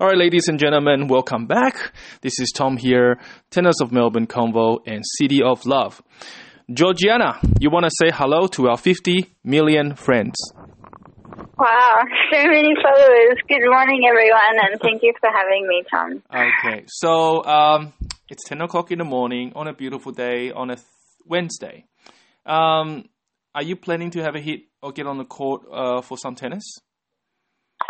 All 0.00 0.06
right, 0.06 0.16
ladies 0.16 0.48
and 0.48 0.58
gentlemen, 0.58 1.08
welcome 1.08 1.44
back. 1.44 1.92
This 2.22 2.40
is 2.40 2.50
Tom 2.56 2.78
here, 2.78 3.20
Tennis 3.50 3.82
of 3.82 3.92
Melbourne 3.92 4.26
Convo 4.26 4.78
and 4.86 5.04
City 5.18 5.42
of 5.42 5.66
Love. 5.66 6.00
Georgiana, 6.72 7.38
you 7.60 7.68
want 7.70 7.84
to 7.84 7.90
say 8.00 8.10
hello 8.10 8.46
to 8.46 8.68
our 8.68 8.78
50 8.78 9.30
million 9.44 9.94
friends. 9.94 10.36
Wow, 11.58 12.02
so 12.32 12.38
many 12.46 12.74
followers. 12.82 13.36
Good 13.46 13.60
morning, 13.66 14.00
everyone, 14.08 14.70
and 14.70 14.80
thank 14.80 15.02
you 15.02 15.12
for 15.20 15.28
having 15.28 15.68
me, 15.68 15.82
Tom. 15.90 16.22
Okay, 16.34 16.84
so 16.86 17.44
um, 17.44 17.92
it's 18.30 18.48
10 18.48 18.62
o'clock 18.62 18.90
in 18.90 19.00
the 19.00 19.04
morning 19.04 19.52
on 19.54 19.68
a 19.68 19.74
beautiful 19.74 20.12
day 20.12 20.50
on 20.50 20.70
a 20.70 20.76
th- 20.76 20.86
Wednesday. 21.26 21.84
Um, 22.46 23.04
are 23.54 23.62
you 23.62 23.76
planning 23.76 24.10
to 24.12 24.22
have 24.22 24.34
a 24.34 24.40
hit 24.40 24.60
or 24.82 24.92
get 24.92 25.06
on 25.06 25.18
the 25.18 25.26
court 25.26 25.60
uh, 25.70 26.00
for 26.00 26.16
some 26.16 26.36
tennis? 26.36 26.64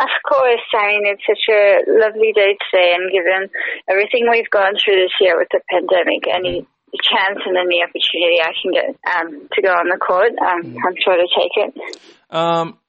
Of 0.01 0.09
course, 0.27 0.65
I 0.73 0.87
mean, 0.87 1.05
it's 1.05 1.21
such 1.29 1.45
a 1.53 1.85
lovely 1.85 2.33
day 2.33 2.57
today, 2.57 2.93
and 2.97 3.11
given 3.11 3.49
everything 3.87 4.25
we've 4.31 4.49
gone 4.49 4.73
through 4.83 4.95
this 4.95 5.13
year 5.21 5.37
with 5.37 5.49
the 5.51 5.61
pandemic, 5.69 6.25
any 6.27 6.65
chance 7.03 7.39
and 7.45 7.55
any 7.55 7.83
opportunity 7.83 8.41
I 8.41 8.51
can 8.57 8.71
get 8.73 8.89
um, 9.13 9.47
to 9.53 9.61
go 9.61 9.69
on 9.69 9.89
the 9.89 9.97
court, 9.97 10.31
um, 10.41 10.75
I'm 10.85 10.95
sure 11.03 11.15
to 11.15 11.27
take 11.37 11.51
it. 11.55 12.01
Um, 12.31 12.79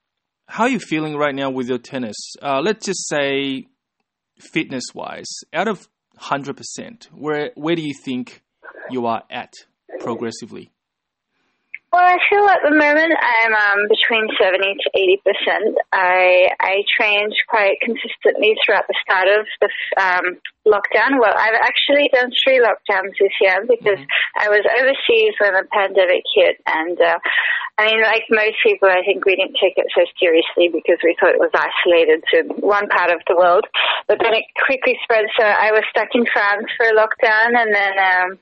how 0.47 0.65
are 0.65 0.71
you 0.71 0.81
feeling 0.81 1.17
right 1.17 1.35
now 1.35 1.51
with 1.51 1.69
your 1.69 1.79
tennis? 1.79 2.17
Uh, 2.41 2.61
let's 2.63 2.87
just 2.87 3.07
say, 3.09 3.67
fitness 4.39 4.85
wise, 4.95 5.31
out 5.53 5.69
of 5.69 5.89
100%, 6.19 7.05
where, 7.13 7.51
where 7.57 7.77
do 7.77 7.83
you 7.83 7.95
think 7.95 8.43
you 8.91 9.07
are 9.07 9.23
at 9.31 9.53
progressively? 10.01 10.71
Well, 11.93 12.09
I 12.09 12.17
feel 12.31 12.49
at 12.49 12.65
the 12.65 12.73
moment 12.73 13.13
I'm 13.21 13.53
um, 13.53 13.85
between 13.85 14.25
70 14.41 14.65
to 14.65 14.89
80 14.97 15.23
percent. 15.29 15.77
I 15.93 16.49
I 16.59 16.81
trained 16.97 17.35
quite 17.49 17.77
consistently 17.85 18.57
throughout 18.65 18.89
the 18.89 18.97
start 19.05 19.29
of 19.29 19.45
the 19.61 19.69
um, 20.01 20.41
lockdown. 20.65 21.21
Well, 21.21 21.37
I've 21.37 21.61
actually 21.61 22.09
done 22.09 22.33
three 22.43 22.65
lockdowns 22.65 23.13
this 23.21 23.37
year 23.43 23.61
because 23.69 24.01
mm-hmm. 24.01 24.41
I 24.41 24.49
was 24.49 24.65
overseas 24.81 25.37
when 25.37 25.53
the 25.53 25.69
pandemic 25.69 26.25
hit, 26.35 26.57
and 26.65 26.97
uh, 26.99 27.19
I 27.79 27.87
mean, 27.87 28.03
like 28.03 28.25
most 28.29 28.57
people, 28.63 28.89
I 28.89 29.01
think 29.05 29.25
we 29.25 29.35
didn't 29.35 29.57
take 29.57 29.75
it 29.77 29.89
so 29.97 30.05
seriously 30.21 30.69
because 30.69 31.01
we 31.03 31.17
thought 31.19 31.35
it 31.35 31.41
was 31.41 31.57
isolated 31.57 32.23
to 32.33 32.43
one 32.61 32.87
part 32.89 33.11
of 33.11 33.21
the 33.27 33.37
world. 33.37 33.65
But 34.07 34.19
then 34.21 34.35
it 34.35 34.45
quickly 34.67 34.99
spread. 35.03 35.25
So 35.39 35.45
I 35.45 35.73
was 35.73 35.83
stuck 35.89 36.13
in 36.15 36.27
France 36.29 36.69
for 36.77 36.87
a 36.87 36.93
lockdown, 36.93 37.57
and 37.57 37.75
then 37.75 37.95
um, 37.97 38.39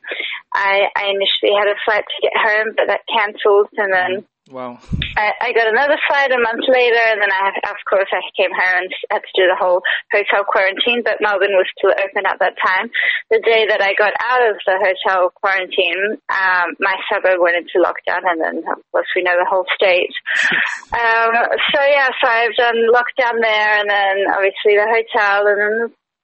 I, 0.52 0.90
I 0.96 1.14
initially 1.14 1.54
had 1.54 1.70
a 1.70 1.78
flight 1.84 2.04
to 2.04 2.22
get 2.22 2.34
home, 2.34 2.74
but 2.76 2.88
that 2.88 3.06
cancelled, 3.06 3.70
and 3.78 3.92
then 3.92 4.26
Wow. 4.50 4.82
I, 5.14 5.30
I 5.40 5.52
got 5.54 5.70
another 5.70 5.94
flight 6.10 6.34
a 6.34 6.42
month 6.42 6.66
later, 6.66 6.98
and 7.06 7.22
then 7.22 7.30
I, 7.30 7.54
of 7.70 7.78
course, 7.86 8.10
I 8.10 8.18
came 8.34 8.50
home 8.50 8.82
and 8.82 8.90
had 9.10 9.22
to 9.22 9.34
do 9.38 9.46
the 9.46 9.54
whole 9.54 9.78
hotel 10.10 10.42
quarantine. 10.42 11.06
But 11.06 11.22
Melbourne 11.22 11.54
was 11.54 11.70
still 11.78 11.94
open 11.94 12.26
at 12.26 12.42
that 12.42 12.58
time. 12.58 12.90
The 13.30 13.38
day 13.46 13.70
that 13.70 13.78
I 13.78 13.94
got 13.94 14.10
out 14.18 14.42
of 14.50 14.58
the 14.66 14.74
hotel 14.82 15.30
quarantine, 15.38 16.18
um, 16.34 16.74
my 16.82 16.98
suburb 17.06 17.38
went 17.38 17.62
into 17.62 17.78
lockdown, 17.78 18.26
and 18.26 18.42
then 18.42 18.56
of 18.66 18.82
course 18.90 19.06
we 19.14 19.22
know 19.22 19.38
the 19.38 19.46
whole 19.46 19.66
state. 19.70 20.10
um, 20.98 21.30
so 21.70 21.78
yeah, 21.86 22.10
so 22.18 22.26
I've 22.26 22.58
done 22.58 22.90
lockdown 22.90 23.38
there, 23.38 23.70
and 23.78 23.88
then 23.88 24.16
obviously 24.34 24.74
the 24.74 24.90
hotel, 24.90 25.46
and 25.46 25.58
then 25.62 25.74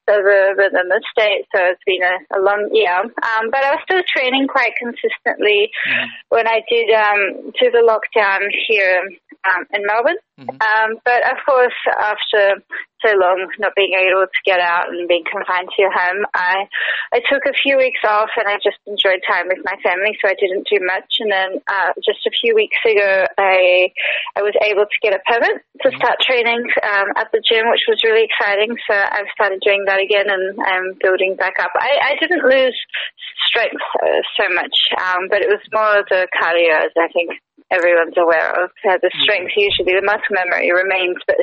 and 0.09 0.75
then 0.75 0.89
the 0.89 1.03
state, 1.11 1.45
so 1.55 1.63
it's 1.63 1.83
been 1.87 2.03
a, 2.03 2.39
a 2.39 2.41
long 2.41 2.71
year. 2.73 2.97
Um, 3.01 3.51
but 3.51 3.65
I 3.65 3.75
was 3.75 3.81
still 3.85 4.03
training 4.15 4.47
quite 4.49 4.73
consistently 4.79 5.71
mm-hmm. 5.89 6.07
when 6.29 6.47
I 6.47 6.63
did 6.69 6.91
um, 6.95 7.53
do 7.59 7.71
the 7.71 7.85
lockdown 7.85 8.49
here 8.69 9.03
um, 9.47 9.67
in 9.73 9.87
Melbourne. 9.87 10.19
Mm-hmm. 10.39 10.53
Um, 10.53 10.99
but 11.05 11.25
of 11.31 11.39
course, 11.47 11.79
after 11.97 12.61
so 13.05 13.13
long 13.17 13.49
not 13.59 13.73
being 13.77 13.93
able 13.97 14.25
to 14.25 14.41
get 14.45 14.61
out 14.61 14.89
and 14.89 15.09
being 15.09 15.25
confined 15.25 15.69
to 15.69 15.81
your 15.81 15.93
home, 15.93 16.27
I 16.35 16.69
I 17.13 17.21
took 17.25 17.45
a 17.47 17.57
few 17.57 17.77
weeks 17.77 18.01
off 18.05 18.29
and 18.37 18.49
I 18.49 18.57
just 18.61 18.77
enjoyed 18.87 19.25
time 19.25 19.49
with 19.49 19.65
my 19.65 19.77
family, 19.81 20.13
so 20.21 20.29
I 20.29 20.37
didn't 20.37 20.69
do 20.69 20.77
much. 20.85 21.09
And 21.21 21.33
then 21.33 21.51
uh, 21.69 21.93
just 22.05 22.27
a 22.27 22.37
few 22.37 22.55
weeks 22.55 22.77
ago, 22.85 23.25
I 23.39 23.93
I 24.37 24.43
was 24.43 24.53
able 24.61 24.85
to 24.85 24.99
get 25.01 25.17
a 25.17 25.25
permit 25.25 25.65
to 25.83 25.89
mm-hmm. 25.89 25.97
start 25.97 26.21
training 26.21 26.69
um, 26.85 27.09
at 27.17 27.33
the 27.33 27.41
gym, 27.41 27.71
which 27.73 27.89
was 27.89 28.05
really 28.05 28.29
exciting. 28.29 28.77
So 28.85 28.93
I've 28.93 29.33
started 29.33 29.65
doing 29.65 29.85
that 29.87 30.01
again 30.01 30.29
and 30.29 30.61
I'm 30.61 31.01
building 31.01 31.37
back 31.37 31.57
up. 31.61 31.73
I, 31.77 32.13
I 32.13 32.21
didn't 32.21 32.45
lose 32.45 32.77
strength 33.49 33.81
uh, 34.05 34.21
so 34.37 34.53
much, 34.53 34.77
um, 35.01 35.29
but 35.31 35.41
it 35.41 35.49
was 35.49 35.65
more 35.73 36.05
the 36.09 36.29
cardio, 36.37 36.93
I 36.97 37.09
think 37.13 37.31
everyone's 37.71 38.17
aware 38.17 38.65
of. 38.65 38.71
Uh, 38.85 38.99
the 39.03 39.11
strength 39.23 39.53
usually, 39.57 39.99
the 39.99 40.05
muscle 40.05 40.35
memory 40.35 40.71
remains, 40.73 41.17
but 41.27 41.37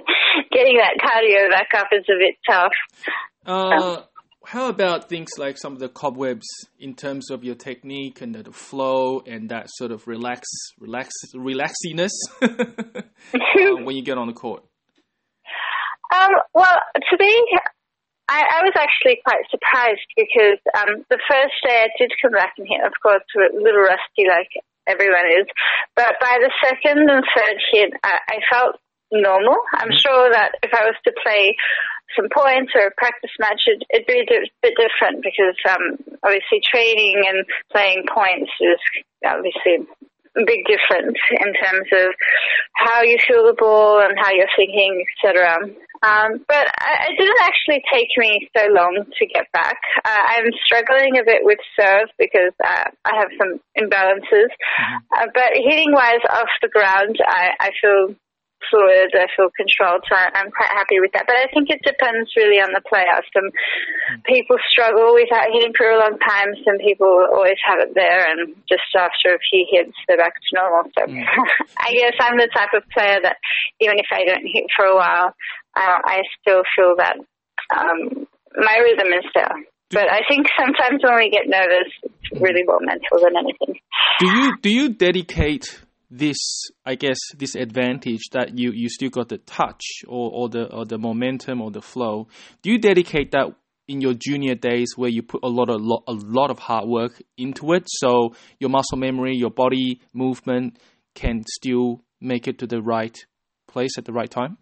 getting 0.51 0.77
that 0.77 0.97
cardio 1.01 1.49
back 1.49 1.69
up 1.75 1.87
is 1.91 2.05
a 2.09 2.17
bit 2.17 2.35
tough. 2.47 2.71
Uh, 3.45 4.03
how 4.45 4.69
about 4.69 5.09
things 5.09 5.31
like 5.37 5.57
some 5.57 5.73
of 5.73 5.79
the 5.79 5.89
cobwebs 5.89 6.47
in 6.79 6.95
terms 6.95 7.31
of 7.31 7.43
your 7.43 7.55
technique 7.55 8.21
and 8.21 8.35
the 8.35 8.51
flow 8.51 9.21
and 9.25 9.49
that 9.49 9.69
sort 9.69 9.91
of 9.91 10.07
relax, 10.07 10.47
relax, 10.79 11.13
relaxiness 11.33 12.11
uh, 12.41 13.03
when 13.83 13.95
you 13.95 14.03
get 14.03 14.17
on 14.17 14.27
the 14.27 14.33
court? 14.33 14.63
Um, 16.13 16.29
well, 16.53 16.77
to 16.95 17.17
I, 18.29 18.39
I 18.39 18.59
was 18.63 18.73
actually 18.79 19.19
quite 19.25 19.43
surprised 19.51 20.07
because 20.15 20.59
um, 20.77 21.03
the 21.09 21.19
first 21.27 21.53
day 21.65 21.85
I 21.85 21.89
did 21.99 22.11
come 22.21 22.31
back 22.31 22.53
in 22.57 22.65
here, 22.65 22.85
of 22.85 22.93
course, 23.01 23.23
a 23.35 23.55
little 23.55 23.81
rusty 23.81 24.27
like 24.27 24.49
everyone 24.87 25.27
is, 25.39 25.47
but 25.95 26.15
by 26.19 26.39
the 26.39 26.51
second 26.63 27.09
and 27.09 27.23
third 27.35 27.57
hit, 27.71 27.93
I, 28.03 28.19
I 28.29 28.37
felt 28.51 28.75
normal. 29.11 29.55
I'm 29.75 29.89
mm-hmm. 29.89 30.03
sure 30.03 30.31
that 30.31 30.57
if 30.63 30.73
I 30.73 30.85
was 30.85 30.95
to 31.05 31.13
play 31.23 31.55
some 32.15 32.29
points 32.33 32.73
or 32.75 32.87
a 32.87 32.97
practice 32.97 33.31
match, 33.39 33.61
it, 33.65 33.83
it'd 33.89 34.07
be 34.07 34.21
a 34.21 34.45
bit 34.61 34.73
different 34.77 35.23
because 35.23 35.57
um, 35.69 36.17
obviously 36.23 36.61
training 36.61 37.23
and 37.29 37.45
playing 37.71 38.05
points 38.09 38.51
is 38.61 38.81
obviously 39.25 39.87
big 40.45 40.65
difference 40.65 41.17
in 41.31 41.53
terms 41.53 41.87
of 41.93 42.13
how 42.73 43.01
you 43.03 43.17
feel 43.27 43.45
the 43.45 43.55
ball 43.57 44.01
and 44.01 44.17
how 44.17 44.31
you're 44.31 44.49
thinking, 44.57 45.05
etc. 45.23 45.69
Um, 46.03 46.43
but 46.49 46.67
it 46.67 47.15
didn't 47.17 47.41
actually 47.43 47.81
take 47.91 48.09
me 48.17 48.49
so 48.57 48.67
long 48.67 49.05
to 49.07 49.25
get 49.25 49.47
back. 49.53 49.77
Uh, 50.03 50.23
I'm 50.35 50.51
struggling 50.65 51.17
a 51.17 51.23
bit 51.23 51.41
with 51.43 51.59
serve 51.79 52.09
because 52.19 52.51
uh, 52.63 52.91
I 53.05 53.15
have 53.15 53.29
some 53.39 53.59
imbalances. 53.79 54.51
Mm-hmm. 54.51 54.97
Uh, 55.15 55.27
but 55.33 55.53
hitting 55.55 55.93
wise 55.93 56.23
off 56.29 56.49
the 56.61 56.67
ground, 56.67 57.17
I, 57.25 57.51
I 57.59 57.69
feel 57.79 58.15
fluid, 58.69 59.11
I 59.15 59.27
feel 59.35 59.49
controlled, 59.55 60.03
so 60.07 60.15
I'm 60.15 60.51
quite 60.51 60.73
happy 60.75 60.99
with 60.99 61.11
that. 61.13 61.27
But 61.27 61.37
I 61.37 61.47
think 61.51 61.69
it 61.69 61.81
depends 61.83 62.31
really 62.35 62.59
on 62.59 62.71
the 62.71 62.83
player. 62.85 63.11
Some 63.33 63.49
people 64.27 64.57
struggle 64.71 65.15
without 65.15 65.51
hitting 65.51 65.73
for 65.75 65.89
a 65.89 65.99
long 65.99 66.15
time, 66.19 66.55
some 66.63 66.79
people 66.79 67.09
always 67.31 67.59
have 67.67 67.79
it 67.79 67.95
there, 67.95 68.23
and 68.27 68.55
just 68.67 68.87
after 68.95 69.35
a 69.35 69.41
few 69.51 69.65
hits, 69.71 69.95
they're 70.07 70.21
back 70.21 70.35
to 70.35 70.51
normal. 70.55 70.87
So. 70.95 71.03
I 71.83 71.89
guess 71.93 72.17
I'm 72.19 72.37
the 72.37 72.49
type 72.53 72.73
of 72.75 72.87
player 72.91 73.19
that 73.23 73.37
even 73.79 73.99
if 73.99 74.07
I 74.11 74.25
don't 74.25 74.47
hit 74.47 74.67
for 74.75 74.85
a 74.85 74.95
while, 74.95 75.35
uh, 75.75 75.99
I 76.05 76.21
still 76.41 76.63
feel 76.75 76.95
that 76.97 77.17
um, 77.73 78.27
my 78.55 78.77
rhythm 78.83 79.11
is 79.13 79.25
there. 79.33 79.55
But 79.93 80.09
I 80.09 80.21
think 80.27 80.47
sometimes 80.57 81.03
when 81.03 81.15
we 81.17 81.29
get 81.29 81.45
nervous, 81.45 81.91
it's 82.01 82.41
really 82.41 82.63
more 82.65 82.79
mental 82.81 83.21
than 83.21 83.37
anything. 83.37 83.79
Do 84.19 84.25
you 84.25 84.57
do 84.61 84.69
you 84.69 84.89
dedicate 84.89 85.82
this 86.15 86.69
I 86.85 86.95
guess 86.95 87.17
this 87.35 87.55
advantage 87.55 88.29
that 88.33 88.57
you 88.57 88.71
you 88.71 88.87
still 88.87 89.09
got 89.09 89.29
the 89.29 89.39
touch 89.39 89.83
or, 90.07 90.31
or 90.31 90.49
the 90.49 90.71
or 90.71 90.85
the 90.85 90.99
momentum 90.99 91.59
or 91.59 91.71
the 91.71 91.81
flow. 91.81 92.27
Do 92.61 92.71
you 92.71 92.77
dedicate 92.77 93.31
that 93.31 93.47
in 93.87 93.99
your 93.99 94.13
junior 94.13 94.55
days 94.55 94.93
where 94.95 95.09
you 95.09 95.23
put 95.23 95.41
a 95.43 95.47
lot 95.47 95.69
of 95.69 95.81
a 95.81 96.13
lot 96.13 96.51
of 96.51 96.59
hard 96.59 96.87
work 96.87 97.21
into 97.37 97.73
it 97.73 97.85
so 97.87 98.35
your 98.59 98.69
muscle 98.69 98.97
memory, 98.97 99.35
your 99.35 99.49
body 99.49 100.01
movement 100.13 100.77
can 101.15 101.43
still 101.47 102.03
make 102.21 102.47
it 102.47 102.59
to 102.59 102.67
the 102.67 102.81
right 102.81 103.25
place 103.67 103.97
at 103.97 104.05
the 104.05 104.13
right 104.13 104.29
time? 104.29 104.57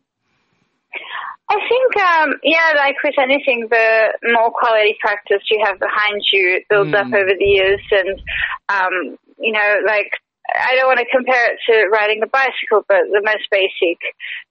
I 1.50 1.58
think, 1.68 2.06
um, 2.08 2.30
yeah, 2.44 2.72
like 2.78 2.96
with 3.04 3.16
anything, 3.22 3.68
the 3.70 4.14
more 4.24 4.52
quality 4.52 4.96
practice 5.02 5.44
you 5.52 5.62
have 5.66 5.78
behind 5.80 6.22
you, 6.32 6.62
builds 6.70 6.92
mm. 6.92 6.96
up 6.96 7.08
over 7.08 7.34
the 7.38 7.46
years. 7.46 7.82
And, 7.92 8.22
um, 8.70 9.18
you 9.38 9.52
know, 9.52 9.76
like 9.86 10.12
I 10.54 10.76
don't 10.76 10.88
want 10.88 11.00
to 11.00 11.16
compare 11.16 11.52
it 11.52 11.60
to 11.68 11.88
riding 11.90 12.22
a 12.24 12.28
bicycle, 12.28 12.84
but 12.88 13.08
the 13.12 13.24
most 13.24 13.48
basic 13.52 14.00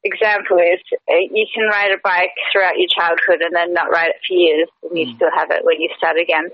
example 0.05 0.57
is 0.59 0.81
uh, 1.09 1.21
you 1.31 1.47
can 1.53 1.69
ride 1.69 1.93
a 1.93 2.01
bike 2.03 2.33
throughout 2.53 2.79
your 2.79 2.89
childhood 2.89 3.45
and 3.45 3.55
then 3.55 3.73
not 3.73 3.91
ride 3.91 4.11
it 4.11 4.21
for 4.27 4.35
years, 4.35 4.69
and 4.83 4.97
you 4.97 5.07
mm. 5.07 5.17
still 5.17 5.33
have 5.35 5.51
it 5.51 5.65
when 5.65 5.81
you 5.81 5.91
start 5.97 6.17
again. 6.17 6.49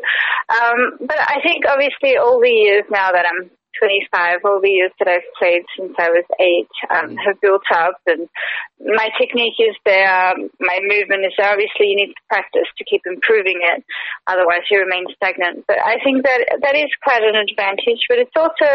Um, 0.50 0.98
but 1.00 1.18
I 1.18 1.38
think 1.42 1.64
obviously 1.68 2.16
all 2.16 2.40
the 2.40 2.50
years 2.50 2.84
now 2.90 3.12
that 3.12 3.24
I'm 3.26 3.50
25, 3.78 4.40
all 4.44 4.60
the 4.60 4.70
years 4.70 4.92
that 4.98 5.08
I've 5.08 5.28
played 5.38 5.62
since 5.76 5.92
I 5.98 6.08
was 6.10 6.24
eight 6.40 6.72
um, 6.90 7.14
mm. 7.14 7.16
have 7.24 7.40
built 7.40 7.64
up, 7.72 8.00
and 8.06 8.28
my 8.80 9.08
technique 9.20 9.58
is 9.58 9.76
there, 9.84 10.34
my 10.60 10.78
movement 10.82 11.24
is 11.24 11.32
there. 11.38 11.52
Obviously, 11.52 11.92
you 11.92 11.96
need 11.96 12.12
to 12.12 12.28
practice 12.28 12.68
to 12.78 12.84
keep 12.84 13.02
improving 13.06 13.60
it, 13.62 13.84
otherwise 14.26 14.66
you 14.70 14.80
remain 14.80 15.04
stagnant. 15.16 15.64
But 15.66 15.78
I 15.78 15.98
think 16.02 16.24
that 16.24 16.58
that 16.62 16.76
is 16.76 16.90
quite 17.02 17.22
an 17.22 17.36
advantage. 17.36 18.02
But 18.08 18.18
it's 18.18 18.36
also 18.36 18.68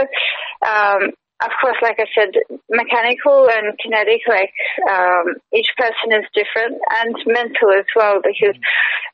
um, 0.65 1.11
of 1.41 1.51
course, 1.59 1.77
like 1.81 1.97
I 1.97 2.05
said, 2.13 2.37
mechanical 2.69 3.49
and 3.49 3.73
kinetic, 3.81 4.21
like 4.29 4.53
um, 4.85 5.41
each 5.53 5.69
person 5.75 6.13
is 6.21 6.25
different, 6.37 6.77
and 7.01 7.15
mental 7.25 7.73
as 7.73 7.89
well, 7.95 8.21
because 8.21 8.55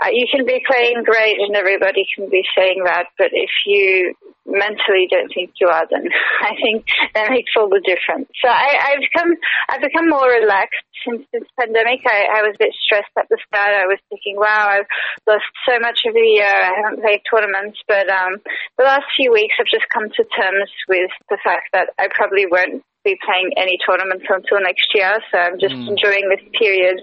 uh, 0.03 0.11
you 0.11 0.27
can 0.29 0.45
be 0.45 0.61
playing 0.67 1.03
great 1.03 1.39
and 1.39 1.55
everybody 1.55 2.05
can 2.13 2.29
be 2.29 2.43
saying 2.57 2.83
that, 2.83 3.07
but 3.17 3.31
if 3.31 3.49
you 3.65 4.13
mentally 4.47 5.11
don't 5.11 5.29
think 5.29 5.51
you 5.59 5.67
are, 5.67 5.85
then 5.91 6.07
I 6.41 6.55
think 6.55 6.87
that 7.13 7.29
makes 7.29 7.51
all 7.59 7.69
the 7.69 7.83
difference. 7.83 8.31
So 8.41 8.49
I, 8.49 8.95
I've 8.95 9.03
become 9.03 9.31
I've 9.69 9.83
become 9.83 10.09
more 10.09 10.27
relaxed 10.27 10.87
since 11.05 11.27
this 11.31 11.43
pandemic. 11.59 12.01
I, 12.07 12.39
I 12.39 12.47
was 12.47 12.55
a 12.55 12.63
bit 12.63 12.73
stressed 12.83 13.11
at 13.19 13.27
the 13.29 13.37
start. 13.45 13.75
I 13.75 13.85
was 13.85 13.99
thinking, 14.09 14.39
wow, 14.39 14.71
I've 14.71 14.89
lost 15.27 15.45
so 15.67 15.77
much 15.79 16.07
of 16.07 16.15
the 16.15 16.27
year. 16.27 16.47
I 16.47 16.73
haven't 16.81 17.03
played 17.03 17.21
tournaments, 17.29 17.79
but 17.87 18.09
um, 18.09 18.39
the 18.79 18.87
last 18.87 19.05
few 19.15 19.31
weeks 19.31 19.55
I've 19.59 19.69
just 19.69 19.85
come 19.93 20.09
to 20.09 20.23
terms 20.23 20.71
with 20.87 21.11
the 21.29 21.37
fact 21.43 21.69
that 21.73 21.91
I 21.99 22.07
probably 22.09 22.47
won't 22.47 22.83
be 23.03 23.15
playing 23.23 23.51
any 23.55 23.79
tournaments 23.87 24.25
until 24.27 24.59
next 24.59 24.87
year. 24.93 25.19
So 25.31 25.37
I'm 25.37 25.59
just 25.59 25.75
mm. 25.75 25.87
enjoying 25.87 26.27
this 26.27 26.43
period, 26.59 26.99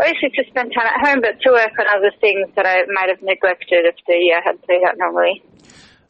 obviously 0.00 0.28
to 0.36 0.44
spend 0.50 0.72
time 0.76 0.88
at 0.88 1.00
home, 1.00 1.20
but 1.20 1.40
to 1.40 1.48
work 1.52 1.72
on 1.80 1.86
other 1.88 2.12
things 2.20 2.48
that 2.56 2.66
I 2.66 2.84
might 2.92 3.08
have 3.08 3.22
neglected 3.22 3.88
if 3.88 3.96
the 4.06 4.20
year 4.20 4.40
had 4.44 4.60
played 4.62 4.84
out 4.84 4.98
normally. 4.98 5.42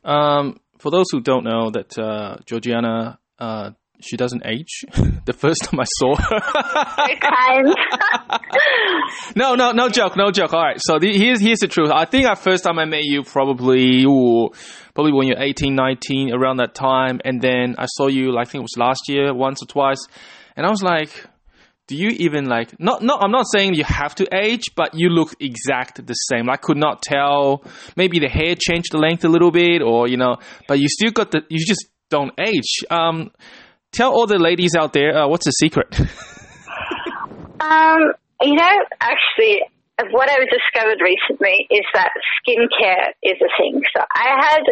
Um, 0.02 0.58
for 0.78 0.90
those 0.90 1.06
who 1.10 1.20
don't 1.20 1.44
know, 1.44 1.70
that 1.70 1.98
uh, 1.98 2.36
Georgiana 2.44 3.18
uh, 3.38 3.70
she 4.00 4.16
doesn't 4.16 4.46
age. 4.46 4.84
the 5.24 5.32
first 5.32 5.64
time 5.64 5.80
I 5.80 5.84
saw 5.84 6.16
her. 6.16 6.40
no, 9.36 9.54
no, 9.54 9.72
no 9.72 9.88
joke, 9.88 10.16
no 10.16 10.30
joke. 10.30 10.52
All 10.52 10.62
right, 10.62 10.78
so 10.80 10.98
the, 10.98 11.16
here's 11.16 11.40
here's 11.40 11.60
the 11.60 11.68
truth. 11.68 11.90
I 11.90 12.04
think 12.04 12.26
our 12.26 12.36
first 12.36 12.64
time 12.64 12.78
I 12.78 12.84
met 12.84 13.04
you 13.04 13.22
probably 13.22 14.04
ooh, 14.04 14.50
probably 14.94 15.12
when 15.12 15.28
you're 15.28 15.40
18, 15.40 15.74
19, 15.74 16.34
around 16.34 16.58
that 16.58 16.74
time, 16.74 17.20
and 17.24 17.40
then 17.40 17.76
I 17.78 17.86
saw 17.86 18.08
you. 18.08 18.32
Like, 18.32 18.48
I 18.48 18.50
think 18.50 18.60
it 18.60 18.68
was 18.70 18.76
last 18.76 19.08
year, 19.08 19.34
once 19.34 19.62
or 19.62 19.66
twice, 19.66 20.06
and 20.56 20.66
I 20.66 20.70
was 20.70 20.82
like. 20.82 21.10
Do 21.88 21.94
you 21.96 22.08
even 22.18 22.46
like 22.46 22.80
not 22.80 23.02
not 23.02 23.22
I'm 23.22 23.30
not 23.30 23.46
saying 23.52 23.74
you 23.74 23.84
have 23.84 24.14
to 24.16 24.26
age, 24.34 24.74
but 24.74 24.94
you 24.94 25.08
look 25.08 25.34
exact 25.38 26.04
the 26.04 26.14
same. 26.14 26.50
I 26.50 26.56
could 26.56 26.76
not 26.76 27.00
tell. 27.00 27.62
Maybe 27.94 28.18
the 28.18 28.28
hair 28.28 28.56
changed 28.58 28.90
the 28.90 28.98
length 28.98 29.24
a 29.24 29.28
little 29.28 29.52
bit, 29.52 29.82
or 29.82 30.08
you 30.08 30.16
know, 30.16 30.38
but 30.66 30.80
you 30.80 30.88
still 30.88 31.12
got 31.12 31.30
the. 31.30 31.42
You 31.48 31.64
just 31.64 31.86
don't 32.10 32.32
age. 32.40 32.82
Um, 32.90 33.30
tell 33.92 34.10
all 34.10 34.26
the 34.26 34.38
ladies 34.38 34.74
out 34.76 34.92
there 34.92 35.16
uh, 35.16 35.28
what's 35.28 35.44
the 35.46 35.52
secret. 35.52 35.88
um, 37.60 38.00
you 38.42 38.54
know, 38.54 38.76
actually, 39.00 39.62
what 40.10 40.28
I've 40.28 40.48
discovered 40.50 40.98
recently 41.00 41.66
is 41.70 41.86
that 41.94 42.10
skincare 42.42 43.10
is 43.22 43.36
a 43.40 43.50
thing. 43.62 43.80
So 43.96 44.02
I 44.12 44.36
had 44.40 44.62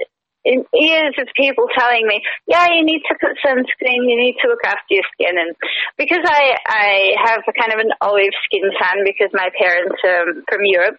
years 0.44 1.14
of 1.18 1.28
people 1.34 1.66
telling 1.76 2.06
me, 2.06 2.20
yeah, 2.46 2.68
you 2.72 2.84
need 2.84 3.02
to 3.08 3.14
put 3.20 3.36
sunscreen, 3.44 4.04
you 4.04 4.16
need 4.16 4.36
to 4.42 4.48
look 4.48 4.64
after 4.64 4.92
your 4.92 5.04
skin. 5.12 5.38
And 5.38 5.56
because 5.96 6.22
I, 6.24 6.56
I 6.68 7.16
have 7.24 7.42
a 7.48 7.52
kind 7.52 7.72
of 7.72 7.80
an 7.80 7.92
olive 8.00 8.34
skin 8.44 8.68
tan 8.76 9.04
because 9.04 9.32
my 9.32 9.48
parents 9.56 9.96
are 10.04 10.36
from 10.48 10.62
Europe. 10.64 10.96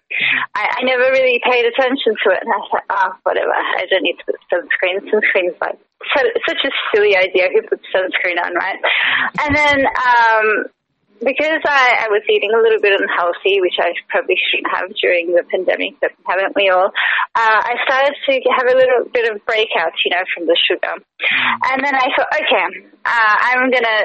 I, 0.56 0.68
I 0.77 0.83
never 0.83 1.12
really 1.13 1.39
paid 1.44 1.65
attention 1.65 2.18
to 2.25 2.27
it. 2.33 2.42
And 2.42 2.51
I 2.51 2.59
thought, 2.69 2.89
oh, 2.89 3.12
whatever, 3.24 3.53
I 3.53 3.86
don't 3.89 4.03
need 4.03 4.18
to 4.18 4.25
put 4.25 4.42
sunscreen. 4.50 5.06
Sunscreen's 5.09 5.57
like 5.62 5.80
so, 6.15 6.21
such 6.48 6.62
a 6.65 6.71
silly 6.94 7.15
idea. 7.15 7.50
Who 7.53 7.62
puts 7.68 7.86
sunscreen 7.94 8.44
on, 8.44 8.53
right? 8.56 8.80
And 9.41 9.56
then, 9.56 9.86
um, 9.86 10.65
because 11.19 11.63
I, 11.63 12.06
I 12.06 12.07
was 12.12 12.23
eating 12.27 12.51
a 12.51 12.62
little 12.62 12.81
bit 12.81 12.91
unhealthy, 12.91 13.62
which 13.63 13.79
I 13.79 13.95
probably 14.09 14.35
shouldn't 14.35 14.71
have 14.75 14.91
during 15.00 15.31
the 15.31 15.44
pandemic, 15.47 15.95
but 16.01 16.12
haven't 16.27 16.56
we 16.56 16.69
all? 16.69 16.91
Uh, 17.35 17.59
I 17.63 17.75
started 17.88 18.15
to 18.15 18.51
have 18.51 18.67
a 18.67 18.77
little 18.77 19.07
bit 19.12 19.31
of 19.31 19.39
breakouts, 19.47 20.00
you 20.03 20.12
know, 20.12 20.23
from 20.35 20.47
the 20.47 20.57
sugar. 20.59 20.95
Mm. 20.95 21.56
And 21.71 21.79
then 21.83 21.95
I 21.95 22.07
thought, 22.15 22.31
okay, 22.35 22.67
uh, 23.06 23.35
I'm 23.47 23.71
going 23.71 23.88
to 23.88 24.01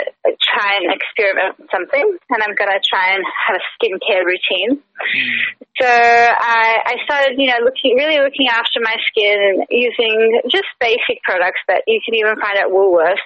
try 0.55 0.79
and 0.79 0.95
experiment 0.95 1.59
with 1.59 1.71
something, 1.71 2.07
and 2.31 2.39
I'm 2.43 2.55
going 2.55 2.71
to 2.71 2.83
try 2.87 3.15
and 3.15 3.25
have 3.47 3.59
a 3.59 3.65
skincare 3.75 4.23
routine. 4.23 4.79
Mm. 4.79 5.61
So 5.81 5.89
I, 5.89 6.79
I 6.85 6.95
started, 7.05 7.39
you 7.39 7.49
know, 7.49 7.65
looking, 7.65 7.97
really 7.97 8.21
looking 8.21 8.49
after 8.53 8.79
my 8.83 8.97
skin 9.11 9.35
and 9.35 9.59
using 9.71 10.43
just 10.51 10.69
basic 10.79 11.23
products 11.25 11.61
that 11.69 11.83
you 11.87 12.01
can 12.05 12.15
even 12.15 12.37
find 12.37 12.59
at 12.59 12.69
Woolworths, 12.69 13.25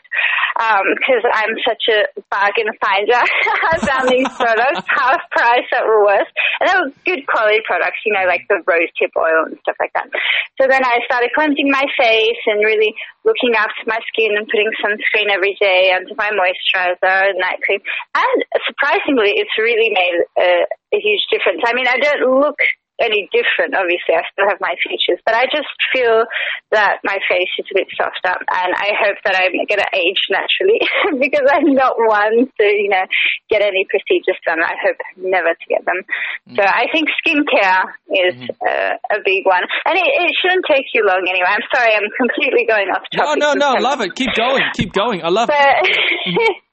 because 0.54 1.24
um, 1.26 1.34
I'm 1.34 1.54
such 1.66 1.84
a 1.90 2.06
bargain 2.30 2.70
finder. 2.78 3.18
I 3.72 3.78
found 3.82 4.08
these 4.08 4.28
products 4.38 4.86
half 4.86 5.20
price 5.30 5.66
at 5.74 5.82
Woolworths, 5.82 6.30
and 6.60 6.70
they 6.70 6.76
were 6.78 6.90
good 7.04 7.26
quality 7.26 7.60
products, 7.66 7.98
you 8.06 8.12
know, 8.12 8.26
like 8.26 8.46
the 8.48 8.62
rosehip 8.62 9.10
oil 9.18 9.50
and 9.50 9.58
stuff 9.66 9.76
like 9.80 9.92
that. 9.94 10.06
So 10.60 10.66
then 10.70 10.84
I 10.84 11.02
started 11.04 11.30
cleansing 11.34 11.70
my 11.70 11.84
face 11.98 12.42
and 12.46 12.62
really 12.62 12.94
looking 13.24 13.54
after 13.56 13.82
my 13.86 13.98
skin 14.12 14.36
and 14.36 14.46
putting 14.46 14.70
sunscreen 14.78 15.32
every 15.32 15.56
day 15.60 15.90
under 15.90 16.14
my 16.14 16.30
moisturizer 16.30 17.30
and 17.30 17.38
night 17.38 17.58
cream. 17.62 17.80
And 18.14 18.44
surprisingly, 18.66 19.34
it's 19.34 19.56
really 19.58 19.90
made 19.90 20.22
a, 20.38 20.50
a 20.94 20.98
huge 21.00 21.24
difference. 21.30 21.62
I 21.66 21.74
mean, 21.74 21.88
I 21.88 21.98
don't 21.98 22.40
look 22.40 22.56
any 23.00 23.28
different. 23.34 23.74
Obviously, 23.74 24.14
I 24.14 24.22
still 24.30 24.46
have 24.48 24.62
my 24.62 24.74
features, 24.82 25.18
but 25.26 25.34
I 25.34 25.44
just 25.50 25.70
feel 25.90 26.24
that 26.70 27.02
my 27.02 27.18
face 27.26 27.50
is 27.58 27.66
a 27.70 27.74
bit 27.74 27.88
soft 27.98 28.22
up, 28.26 28.38
and 28.38 28.70
I 28.74 28.94
hope 28.94 29.18
that 29.26 29.34
I'm 29.34 29.54
going 29.54 29.82
to 29.82 29.92
age 29.94 30.22
naturally 30.30 30.78
because 31.22 31.46
I'm 31.50 31.74
not 31.74 31.98
one 31.98 32.46
to, 32.46 32.66
you 32.66 32.90
know, 32.90 33.04
get 33.50 33.62
any 33.62 33.86
procedures 33.90 34.38
done. 34.46 34.62
I 34.62 34.74
hope 34.78 34.98
never 35.18 35.54
to 35.54 35.66
get 35.68 35.84
them. 35.84 36.00
Mm. 36.50 36.56
So 36.56 36.62
I 36.62 36.86
think 36.92 37.10
skincare 37.22 37.84
is 38.10 38.36
mm. 38.38 38.50
uh, 38.62 38.94
a 39.10 39.18
big 39.24 39.46
one, 39.46 39.62
and 39.86 39.98
it, 39.98 40.10
it, 40.22 40.32
shouldn't 40.42 40.66
take 40.70 40.86
you 40.94 41.06
long 41.06 41.26
anyway. 41.28 41.48
I'm 41.48 41.66
sorry, 41.74 41.94
I'm 41.94 42.10
completely 42.14 42.66
going 42.66 42.88
off 42.90 43.02
topic. 43.14 43.38
No, 43.40 43.54
no, 43.54 43.74
no, 43.74 43.80
love 43.80 44.00
it. 44.00 44.14
Keep 44.14 44.34
going, 44.34 44.62
keep 44.74 44.92
going. 44.92 45.22
I 45.22 45.28
love 45.28 45.50
it. 45.52 46.63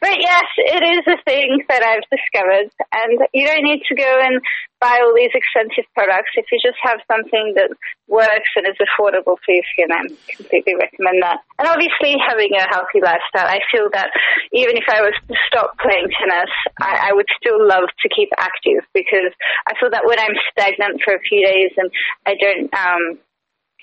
But 0.00 0.20
yes, 0.20 0.46
it 0.58 0.82
is 0.84 1.04
a 1.10 1.18
thing 1.24 1.64
that 1.68 1.82
I've 1.82 2.06
discovered, 2.06 2.70
and 2.92 3.18
you 3.34 3.46
don't 3.46 3.64
need 3.64 3.82
to 3.88 3.94
go 3.94 4.20
and 4.22 4.40
buy 4.80 5.00
all 5.02 5.14
these 5.14 5.34
expensive 5.34 5.90
products. 5.94 6.30
If 6.38 6.46
you 6.52 6.58
just 6.62 6.78
have 6.82 7.02
something 7.10 7.54
that 7.58 7.74
works 8.06 8.50
and 8.54 8.66
is 8.66 8.78
affordable 8.78 9.34
for 9.42 9.50
your 9.50 9.66
skin, 9.74 9.90
I 9.90 10.06
completely 10.30 10.78
recommend 10.78 11.22
that. 11.22 11.42
And 11.58 11.66
obviously, 11.66 12.14
having 12.14 12.54
a 12.54 12.68
healthy 12.70 13.02
lifestyle. 13.02 13.50
I 13.50 13.58
feel 13.74 13.90
that 13.92 14.14
even 14.52 14.78
if 14.78 14.86
I 14.86 15.02
was 15.02 15.14
to 15.28 15.34
stop 15.50 15.74
playing 15.82 16.06
tennis, 16.14 16.52
I, 16.80 17.10
I 17.10 17.12
would 17.12 17.28
still 17.42 17.58
love 17.58 17.90
to 17.90 18.08
keep 18.14 18.30
active 18.38 18.86
because 18.94 19.34
I 19.66 19.74
feel 19.80 19.90
that 19.90 20.06
when 20.06 20.18
I'm 20.18 20.38
stagnant 20.54 21.02
for 21.02 21.14
a 21.14 21.22
few 21.26 21.42
days 21.42 21.74
and 21.76 21.90
I 22.26 22.34
don't 22.38 22.70
um, 22.70 23.18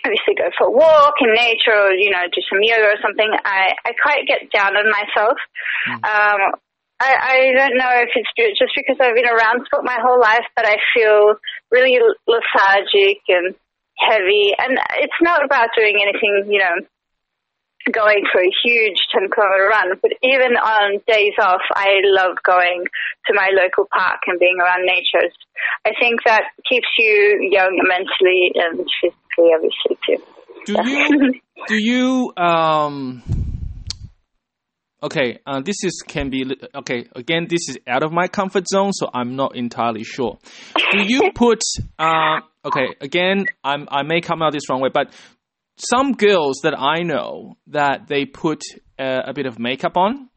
obviously 0.05 0.37
go 0.37 0.53
for 0.57 0.67
a 0.67 0.71
walk 0.71 1.15
in 1.21 1.33
nature 1.33 1.73
or, 1.73 1.91
you 1.97 2.11
know, 2.11 2.21
do 2.29 2.41
some 2.45 2.61
yoga 2.61 2.93
or 2.93 3.01
something, 3.01 3.31
I, 3.43 3.73
I 3.85 3.91
quite 3.97 4.29
get 4.29 4.51
down 4.53 4.77
on 4.77 4.85
myself. 4.85 5.37
Mm. 5.89 6.05
Um, 6.05 6.41
I, 7.01 7.11
I 7.11 7.35
don't 7.57 7.77
know 7.77 7.91
if 8.05 8.09
it's 8.15 8.29
just 8.57 8.71
because 8.77 8.97
I've 9.01 9.15
been 9.15 9.27
around 9.27 9.65
sport 9.65 9.83
my 9.83 9.97
whole 9.99 10.19
life, 10.19 10.45
but 10.55 10.65
I 10.65 10.77
feel 10.95 11.35
really 11.71 11.99
lethargic 12.27 13.19
and 13.27 13.55
heavy. 13.97 14.53
And 14.57 14.77
it's 15.01 15.21
not 15.21 15.43
about 15.43 15.75
doing 15.75 15.99
anything, 15.99 16.51
you 16.53 16.59
know, 16.59 16.85
going 17.91 18.23
for 18.31 18.41
a 18.41 18.51
huge 18.63 18.97
10 19.13 19.29
kilometer 19.29 19.69
run, 19.69 19.99
but 20.01 20.11
even 20.23 20.57
on 20.57 21.01
days 21.07 21.33
off, 21.39 21.61
I 21.71 22.01
love 22.03 22.37
going 22.43 22.85
to 23.27 23.33
my 23.33 23.49
local 23.53 23.85
park 23.93 24.21
and 24.27 24.39
being 24.39 24.57
around 24.59 24.85
nature. 24.85 25.29
I 25.85 25.91
think 25.99 26.21
that 26.25 26.43
keeps 26.67 26.87
you 26.97 27.49
young 27.51 27.77
mentally 27.85 28.51
and 28.55 28.87
physically, 29.01 29.24
Do 30.65 30.75
you, 30.83 31.33
do 31.67 31.75
you, 31.75 32.33
um, 32.37 33.23
okay, 35.01 35.39
uh, 35.45 35.61
this 35.61 35.83
is, 35.83 36.03
can 36.07 36.29
be, 36.29 36.43
okay, 36.73 37.05
again, 37.15 37.47
this 37.49 37.69
is 37.69 37.77
out 37.87 38.03
of 38.03 38.11
my 38.11 38.27
comfort 38.27 38.67
zone, 38.67 38.91
so 38.93 39.09
I'm 39.13 39.35
not 39.35 39.55
entirely 39.55 40.03
sure. 40.03 40.37
Do 40.75 41.03
you 41.03 41.31
put, 41.35 41.61
uh, 41.99 42.39
okay, 42.63 42.87
again, 43.01 43.45
I'm, 43.63 43.87
I 43.89 44.03
may 44.03 44.21
come 44.21 44.41
out 44.41 44.53
this 44.53 44.69
wrong 44.69 44.81
way, 44.81 44.89
but 44.93 45.13
some 45.77 46.13
girls 46.13 46.61
that 46.63 46.77
I 46.77 47.03
know 47.03 47.57
that 47.67 48.07
they 48.07 48.25
put 48.25 48.63
uh, 48.97 49.21
a 49.25 49.33
bit 49.33 49.45
of 49.45 49.59
makeup 49.59 49.97
on 49.97 50.29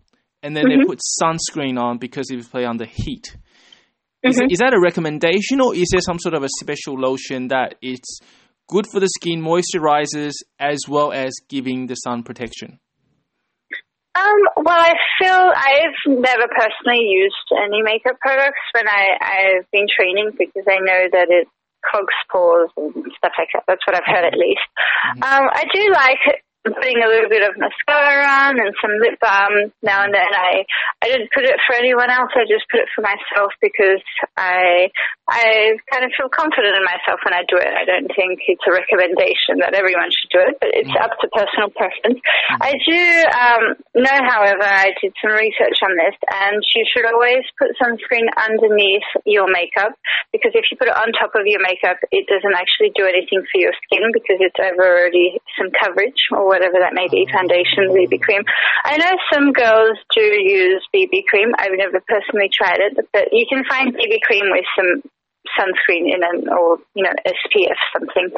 and 0.43 0.57
then 0.57 0.65
mm-hmm. 0.65 0.81
they 0.81 0.87
put 0.87 1.01
sunscreen 1.23 1.79
on 1.79 1.99
because 1.99 2.27
they 2.29 2.37
play 2.39 2.65
under 2.65 2.85
heat. 2.85 3.37
Is, 4.23 4.37
mm-hmm. 4.37 4.51
is, 4.51 4.59
that 4.59 4.75
a 4.75 4.81
recommendation 4.81 5.61
or 5.61 5.75
is 5.75 5.89
there 5.93 6.01
some 6.01 6.19
sort 6.19 6.35
of 6.35 6.43
a 6.43 6.49
special 6.61 6.99
lotion 6.99 7.49
that 7.49 7.77
it's 7.81 8.19
good 8.69 8.87
for 8.87 9.01
the 9.01 9.09
skin, 9.09 9.43
moisturizes 9.43 10.33
as 10.61 10.79
well 10.89 11.13
as 11.13 11.33
giving 11.49 11.87
the 11.87 11.95
sun 11.97 12.23
protection? 12.23 12.79
Um, 14.15 14.65
well, 14.65 14.79
I 14.79 14.95
feel 15.21 15.53
I've 15.55 15.99
never 16.07 16.49
personally 16.49 17.07
used 17.07 17.35
any 17.53 17.83
makeup 17.83 18.19
products 18.21 18.59
when 18.75 18.89
I, 18.89 19.05
I've 19.21 19.71
been 19.71 19.87
training 19.89 20.33
because 20.39 20.65
I 20.69 20.79
know 20.79 21.07
that 21.13 21.29
it 21.31 21.47
clogs 21.89 22.15
pores 22.31 22.71
and 22.77 22.95
stuff 23.17 23.33
like 23.39 23.49
that. 23.55 23.65
That's 23.69 23.87
what 23.87 23.95
I've 23.95 24.07
heard 24.07 24.25
at 24.25 24.37
least. 24.37 24.67
Mm-hmm. 25.07 25.23
Um, 25.23 25.49
I 25.53 25.65
do 25.73 25.93
like 25.93 26.43
putting 26.65 27.01
a 27.03 27.09
little 27.09 27.31
bit 27.31 27.47
of 27.47 27.57
mascara 27.57 28.27
on 28.27 28.59
and 28.59 28.75
some 28.83 28.99
lip 29.01 29.19
balm 29.21 29.73
now 29.83 30.05
and 30.05 30.15
then. 30.15 30.33
I 30.33 30.65
I 31.03 31.07
didn't 31.09 31.31
put 31.33 31.45
it 31.45 31.57
for 31.67 31.77
anyone 31.77 32.11
else. 32.11 32.31
I 32.35 32.45
just 32.49 32.67
put 32.71 32.81
it 32.81 32.91
for 32.95 33.03
myself 33.03 33.53
because 33.63 34.03
I 34.37 34.91
I 35.29 35.77
kind 35.93 36.05
of 36.05 36.11
feel 36.17 36.33
confident 36.33 36.75
in 36.75 36.85
myself 36.85 37.21
when 37.23 37.37
I 37.37 37.45
do 37.47 37.61
it. 37.61 37.69
I 37.69 37.85
don't 37.85 38.09
think 38.17 38.41
it's 38.49 38.65
a 38.65 38.73
recommendation 38.73 39.61
that 39.61 39.77
everyone 39.77 40.09
should 40.09 40.33
do 40.33 40.43
it, 40.49 40.55
but 40.61 40.73
it's 40.73 40.93
up 40.99 41.13
to 41.21 41.27
personal 41.31 41.69
preference. 41.77 42.21
I 42.49 42.73
do 42.81 43.03
um, 43.29 43.65
know, 43.93 44.19
however, 44.25 44.65
I 44.65 44.97
did 44.99 45.13
some 45.21 45.37
research 45.37 45.79
on 45.85 45.95
this, 46.01 46.17
and 46.33 46.59
you 46.75 46.85
should 46.89 47.05
always 47.05 47.45
put 47.61 47.77
sunscreen 47.77 48.27
underneath 48.41 49.07
your 49.29 49.47
makeup 49.53 49.93
because 50.33 50.53
if 50.57 50.65
you 50.73 50.81
put 50.81 50.89
it 50.89 50.97
on 50.97 51.13
top 51.13 51.37
of 51.37 51.45
your 51.45 51.61
makeup, 51.61 52.01
it 52.11 52.25
doesn't 52.27 52.57
actually 52.57 52.91
do 52.97 53.05
anything 53.05 53.45
for 53.47 53.61
your 53.61 53.77
skin 53.85 54.09
because 54.17 54.41
it's 54.41 54.59
over 54.59 54.81
already 54.81 55.37
some 55.61 55.69
coverage 55.77 56.19
or 56.33 56.48
whatever 56.49 56.81
that 56.81 56.97
may 56.97 57.09
be, 57.09 57.29
foundation, 57.31 57.93
BB 57.93 58.21
cream. 58.21 58.43
I 58.85 58.97
know 58.97 59.13
some 59.33 59.53
girls 59.53 59.99
do 60.15 60.23
use 60.23 60.83
BB 60.95 61.25
cream. 61.29 61.53
I've 61.59 61.77
never 61.77 62.01
personally 62.09 62.51
tried 62.53 62.81
it, 62.81 62.97
but 63.13 63.29
you 63.33 63.47
can 63.49 63.65
find 63.69 63.95
BB 63.95 64.21
cream 64.23 64.51
with 64.51 64.65
some 64.77 65.03
sunscreen 65.57 66.13
in 66.13 66.21
it 66.21 66.49
or, 66.49 66.79
you 66.95 67.05
know, 67.05 67.15
SPF 67.27 67.79
something. 67.93 68.29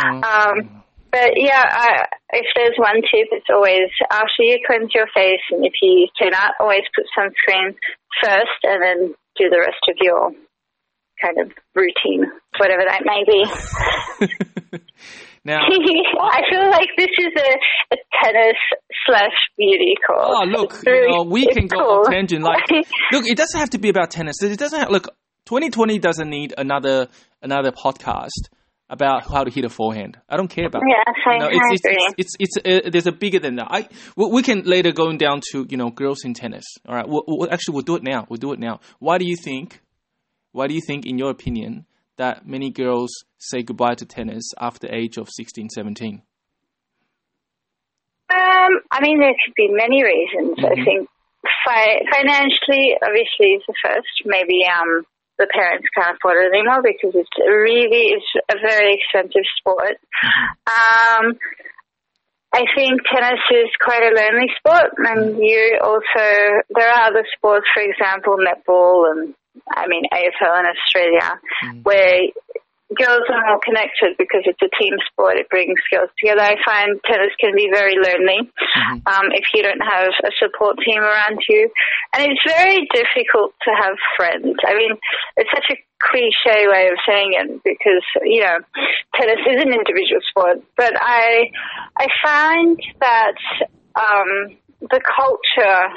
Mm. 0.00 0.24
Um, 0.24 0.84
but 1.10 1.32
yeah, 1.36 1.62
I, 1.70 2.06
if 2.30 2.46
there's 2.56 2.76
one 2.76 2.96
tip, 3.02 3.28
it's 3.30 3.46
always 3.48 3.90
after 4.10 4.42
you 4.42 4.58
cleanse 4.66 4.90
your 4.94 5.06
face 5.14 5.44
and 5.50 5.64
if 5.64 5.74
you 5.80 6.08
cannot, 6.18 6.54
always 6.58 6.82
put 6.94 7.04
sunscreen 7.16 7.74
first 8.22 8.58
and 8.64 8.82
then 8.82 9.14
do 9.36 9.48
the 9.48 9.60
rest 9.60 9.82
of 9.88 9.96
your 10.00 10.32
kind 11.22 11.38
of 11.38 11.52
routine, 11.74 12.30
whatever 12.58 12.82
that 12.86 13.04
may 13.04 13.24
be. 13.24 14.80
Now, 15.44 15.60
I 16.20 16.40
feel 16.50 16.70
like 16.70 16.88
this 16.96 17.10
is 17.18 17.32
a, 17.36 17.94
a 17.94 17.98
tennis 18.22 18.56
slash 19.06 19.32
beauty 19.58 19.94
call. 20.06 20.42
Oh, 20.42 20.44
look, 20.44 20.74
you 20.86 21.08
know, 21.08 21.22
we 21.22 21.46
can 21.46 21.66
go 21.66 21.78
cool. 21.78 22.02
on 22.06 22.12
tangent. 22.12 22.44
Like, 22.54 22.64
look, 23.12 23.26
it 23.26 23.36
doesn't 23.36 23.58
have 23.58 23.70
to 23.70 23.78
be 23.78 23.88
about 23.88 24.10
tennis. 24.10 24.42
It 24.42 24.58
doesn't 24.58 24.78
have, 24.78 24.90
look. 24.90 25.08
2020 25.46 25.98
doesn't 25.98 26.30
need 26.30 26.54
another 26.56 27.08
another 27.42 27.70
podcast 27.70 28.48
about 28.88 29.30
how 29.30 29.44
to 29.44 29.50
hit 29.50 29.64
a 29.64 29.68
forehand. 29.68 30.16
I 30.28 30.38
don't 30.38 30.48
care 30.48 30.66
about. 30.66 30.82
Yeah, 30.88 31.12
I, 31.26 31.38
no, 31.38 31.48
it's, 31.50 31.82
it's, 31.84 32.14
it's, 32.16 32.56
it's, 32.56 32.86
uh, 32.86 32.90
there's 32.90 33.06
a 33.06 33.12
bigger 33.12 33.38
than 33.38 33.56
that. 33.56 33.66
I 33.70 33.88
we, 34.16 34.26
we, 34.30 34.42
can 34.42 34.62
later 34.62 34.92
go 34.92 35.14
down 35.16 35.42
to 35.52 35.66
you 35.68 35.76
know 35.76 35.90
girls 35.90 36.24
in 36.24 36.32
tennis. 36.32 36.64
All 36.88 36.94
right, 36.94 37.06
actually 37.50 37.74
we'll 37.74 37.82
do 37.82 37.96
it 37.96 38.02
now. 38.02 38.26
We'll 38.28 38.38
do 38.38 38.52
it 38.52 38.58
now. 38.58 38.80
Why 38.98 39.18
do 39.18 39.26
you 39.26 39.36
think? 39.36 39.80
Why 40.52 40.66
do 40.66 40.74
you 40.74 40.80
think, 40.86 41.04
in 41.04 41.18
your 41.18 41.30
opinion, 41.30 41.84
that 42.16 42.46
many 42.46 42.70
girls 42.70 43.10
say 43.38 43.62
goodbye 43.62 43.94
to 43.96 44.06
tennis 44.06 44.44
after 44.58 44.86
the 44.86 44.94
age 44.94 45.16
of 45.16 45.28
16, 45.30 45.68
17? 45.70 46.22
Um, 48.30 48.80
I 48.90 49.00
mean, 49.02 49.20
there 49.20 49.34
could 49.44 49.54
be 49.56 49.68
many 49.70 50.02
reasons. 50.02 50.58
Mm-hmm. 50.58 50.80
I 50.80 50.84
think 50.84 51.08
fi- 51.66 52.02
financially, 52.10 52.96
obviously, 53.02 53.60
is 53.60 53.62
the 53.68 53.74
first. 53.84 54.14
Maybe 54.24 54.64
um, 54.66 55.04
the 55.38 55.46
parents 55.52 55.86
can't 55.94 56.16
afford 56.16 56.44
it 56.44 56.52
anymore 56.54 56.82
because 56.82 57.14
it's 57.14 57.36
really 57.38 58.16
it's 58.16 58.30
a 58.50 58.58
very 58.60 58.94
expensive 58.94 59.44
sport. 59.58 59.98
Mm-hmm. 60.24 61.26
Um, 61.26 61.38
I 62.54 62.62
think 62.76 63.00
tennis 63.12 63.42
is 63.50 63.70
quite 63.82 64.02
a 64.02 64.14
lonely 64.14 64.46
sport, 64.58 64.94
and 64.98 65.36
you 65.38 65.78
also 65.82 66.62
there 66.70 66.88
are 66.88 67.10
other 67.10 67.26
sports, 67.36 67.66
for 67.74 67.82
example, 67.82 68.36
netball 68.38 69.10
and 69.10 69.34
I 69.74 69.86
mean, 69.86 70.04
AFL 70.12 70.60
in 70.60 70.66
Australia, 70.66 71.40
mm. 71.64 71.84
where 71.84 72.28
girls 72.94 73.26
are 73.28 73.46
more 73.46 73.60
connected 73.64 74.14
because 74.18 74.42
it's 74.44 74.60
a 74.62 74.70
team 74.78 74.94
sport. 75.10 75.36
It 75.36 75.48
brings 75.48 75.78
girls 75.90 76.10
together. 76.18 76.42
I 76.42 76.56
find 76.64 77.00
tennis 77.04 77.34
can 77.40 77.54
be 77.54 77.68
very 77.72 77.96
lonely 77.96 78.44
mm-hmm. 78.46 79.00
um, 79.08 79.32
if 79.32 79.44
you 79.54 79.62
don't 79.62 79.82
have 79.82 80.12
a 80.24 80.30
support 80.38 80.78
team 80.84 81.00
around 81.00 81.40
you, 81.48 81.70
and 82.14 82.30
it's 82.30 82.44
very 82.46 82.86
difficult 82.92 83.52
to 83.64 83.70
have 83.74 83.96
friends. 84.16 84.56
I 84.66 84.74
mean, 84.74 84.92
it's 85.36 85.50
such 85.50 85.66
a 85.72 85.80
cliche 86.02 86.68
way 86.68 86.88
of 86.88 86.98
saying 87.06 87.32
it 87.34 87.60
because 87.64 88.04
you 88.22 88.40
know 88.40 88.58
tennis 89.14 89.40
is 89.48 89.62
an 89.62 89.72
individual 89.72 90.20
sport, 90.30 90.62
but 90.76 90.92
I 91.00 91.50
I 91.98 92.06
find 92.22 92.78
that 93.00 93.38
um, 93.96 94.56
the 94.80 95.00
culture 95.00 95.88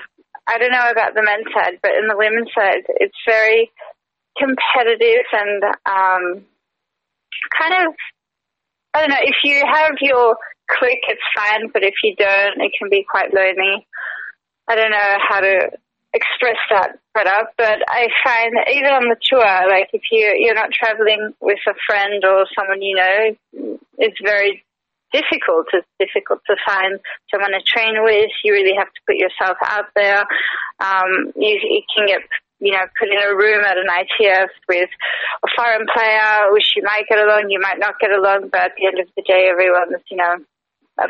I 0.48 0.58
don't 0.58 0.72
know 0.72 0.90
about 0.90 1.14
the 1.14 1.24
men's 1.24 1.52
side, 1.54 1.80
but 1.82 1.92
in 2.00 2.08
the 2.08 2.18
women's 2.18 2.50
side, 2.56 2.84
it's 2.88 3.18
very 3.28 3.70
competitive 4.38 5.26
and 5.34 5.64
um, 5.86 6.46
kind 7.58 7.88
of, 7.88 7.94
I 8.94 9.02
don't 9.02 9.10
know, 9.10 9.24
if 9.24 9.36
you 9.44 9.62
have 9.66 9.94
your 10.02 10.38
clique, 10.70 11.04
it's 11.08 11.22
fine, 11.36 11.70
but 11.74 11.84
if 11.84 11.96
you 12.04 12.16
don't, 12.16 12.62
it 12.62 12.72
can 12.80 12.90
be 12.90 13.06
quite 13.10 13.34
lonely. 13.34 13.86
I 14.68 14.76
don't 14.76 14.92
know 14.92 15.18
how 15.28 15.40
to 15.42 15.72
express 16.14 16.58
that 16.72 17.00
better, 17.14 17.48
but 17.58 17.80
I 17.88 18.08
find 18.24 18.56
that 18.56 18.72
even 18.72 18.92
on 18.92 19.10
the 19.10 19.18
tour, 19.22 19.70
like 19.70 19.90
if 19.94 20.02
you 20.12 20.36
you're 20.40 20.56
not 20.56 20.72
traveling 20.72 21.34
with 21.40 21.60
a 21.68 21.74
friend 21.88 22.24
or 22.26 22.46
someone 22.58 22.82
you 22.82 22.96
know, 22.96 23.78
it's 23.98 24.18
very 24.24 24.64
difficult. 25.12 25.68
It's 25.74 25.88
difficult 26.00 26.42
to 26.48 26.56
find 26.66 27.00
someone 27.32 27.52
to 27.52 27.62
train 27.66 28.04
with. 28.04 28.32
You 28.44 28.54
really 28.54 28.76
have 28.78 28.88
to 28.88 29.02
put 29.08 29.18
yourself 29.18 29.58
out 29.64 29.88
there. 29.96 30.22
Um, 30.80 31.32
you, 31.36 31.60
you 31.62 31.82
can 31.96 32.08
get 32.08 32.22
you 32.60 32.72
know, 32.72 32.86
put 32.98 33.10
in 33.10 33.22
a 33.22 33.36
room 33.36 33.64
at 33.64 33.78
an 33.78 33.86
ITF 33.86 34.50
with 34.68 34.90
a 34.90 35.48
foreign 35.56 35.86
player, 35.94 36.52
which 36.52 36.74
you 36.76 36.82
might 36.84 37.06
get 37.08 37.20
along, 37.20 37.50
you 37.50 37.60
might 37.60 37.78
not 37.78 38.00
get 38.00 38.12
along, 38.12 38.50
but 38.52 38.62
at 38.62 38.72
the 38.78 38.88
end 38.88 39.00
of 39.00 39.08
the 39.16 39.22
day, 39.22 39.48
everyone's, 39.52 40.02
you 40.10 40.18
know, 40.18 40.38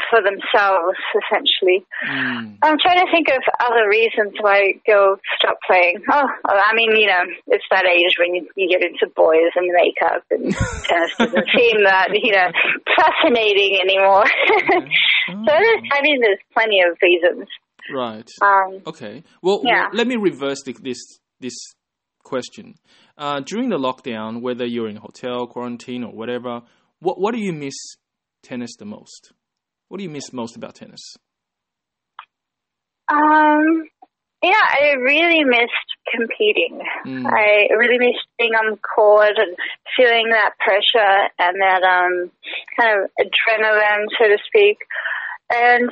for 0.09 0.19
themselves, 0.21 0.97
essentially. 1.15 1.85
Mm. 2.05 2.57
I'm 2.61 2.77
trying 2.79 2.99
to 3.05 3.11
think 3.11 3.29
of 3.29 3.41
other 3.59 3.87
reasons 3.89 4.35
why 4.39 4.73
girls 4.85 5.19
stop 5.39 5.57
playing. 5.65 6.03
Oh, 6.11 6.27
I 6.45 6.73
mean, 6.75 6.95
you 6.95 7.07
know, 7.07 7.23
it's 7.47 7.65
that 7.71 7.85
age 7.85 8.15
when 8.19 8.35
you, 8.35 8.47
you 8.55 8.69
get 8.69 8.83
into 8.83 9.07
boys 9.15 9.51
and 9.55 9.67
makeup 9.71 10.23
and 10.31 10.53
tennis 10.87 11.15
doesn't 11.17 11.47
seem 11.55 11.83
that, 11.85 12.09
you 12.11 12.31
know, 12.31 12.49
fascinating 12.95 13.79
anymore. 13.81 14.25
So, 15.27 15.51
I 15.51 16.01
mean, 16.01 16.21
there's 16.21 16.39
plenty 16.53 16.79
of 16.89 16.97
reasons. 17.01 17.49
Right. 17.93 18.29
Um, 18.41 18.81
okay. 18.87 19.23
Well, 19.41 19.61
yeah. 19.65 19.87
well, 19.87 19.89
let 19.93 20.07
me 20.07 20.15
reverse 20.15 20.63
the, 20.63 20.73
this 20.81 21.19
this 21.41 21.53
question. 22.23 22.75
Uh, 23.17 23.41
during 23.41 23.69
the 23.69 23.77
lockdown, 23.77 24.41
whether 24.41 24.65
you're 24.65 24.87
in 24.87 24.95
hotel, 24.95 25.47
quarantine, 25.47 26.03
or 26.03 26.13
whatever, 26.13 26.61
what 26.99 27.19
what 27.19 27.33
do 27.33 27.41
you 27.41 27.53
miss 27.53 27.75
tennis 28.41 28.75
the 28.77 28.85
most? 28.85 29.33
What 29.89 29.97
do 29.97 30.03
you 30.03 30.09
miss 30.09 30.33
most 30.33 30.55
about 30.55 30.75
tennis? 30.75 31.15
Um, 33.09 33.87
yeah, 34.43 34.65
I 34.69 34.95
really 34.99 35.43
missed 35.43 35.89
competing. 36.13 36.81
Mm. 37.05 37.25
I 37.25 37.73
really 37.73 37.97
missed 37.97 38.27
being 38.37 38.53
on 38.53 38.71
the 38.71 38.77
court 38.77 39.33
and 39.37 39.55
feeling 39.95 40.29
that 40.29 40.51
pressure 40.59 41.29
and 41.39 41.61
that 41.61 41.83
um, 41.83 42.31
kind 42.79 43.01
of 43.01 43.09
adrenaline, 43.19 44.05
so 44.19 44.27
to 44.27 44.37
speak. 44.45 44.77
And 45.53 45.89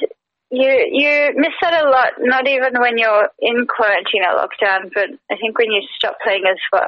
you 0.51 0.69
you 0.91 1.33
miss 1.35 1.53
that 1.61 1.85
a 1.85 1.89
lot. 1.89 2.13
Not 2.19 2.47
even 2.47 2.79
when 2.79 2.97
you're 2.97 3.29
in 3.39 3.65
quarantine 3.65 4.23
or 4.23 4.37
lockdown, 4.37 4.91
but 4.93 5.09
I 5.31 5.37
think 5.37 5.57
when 5.57 5.71
you 5.71 5.81
stop 5.95 6.17
playing 6.23 6.43
as 6.49 6.59
well, 6.71 6.87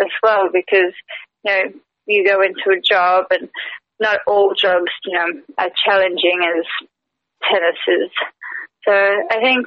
as 0.00 0.10
well 0.22 0.48
because 0.52 0.92
you 1.44 1.52
know 1.52 1.62
you 2.06 2.26
go 2.26 2.40
into 2.42 2.76
a 2.76 2.80
job 2.80 3.26
and 3.30 3.48
not 4.00 4.20
all 4.26 4.54
jobs, 4.54 4.90
you 5.04 5.12
know, 5.12 5.40
are 5.58 5.70
challenging 5.84 6.40
as 6.44 6.64
tennis 7.50 7.80
is. 7.88 8.10
So 8.84 8.92
I 8.92 9.40
think, 9.42 9.66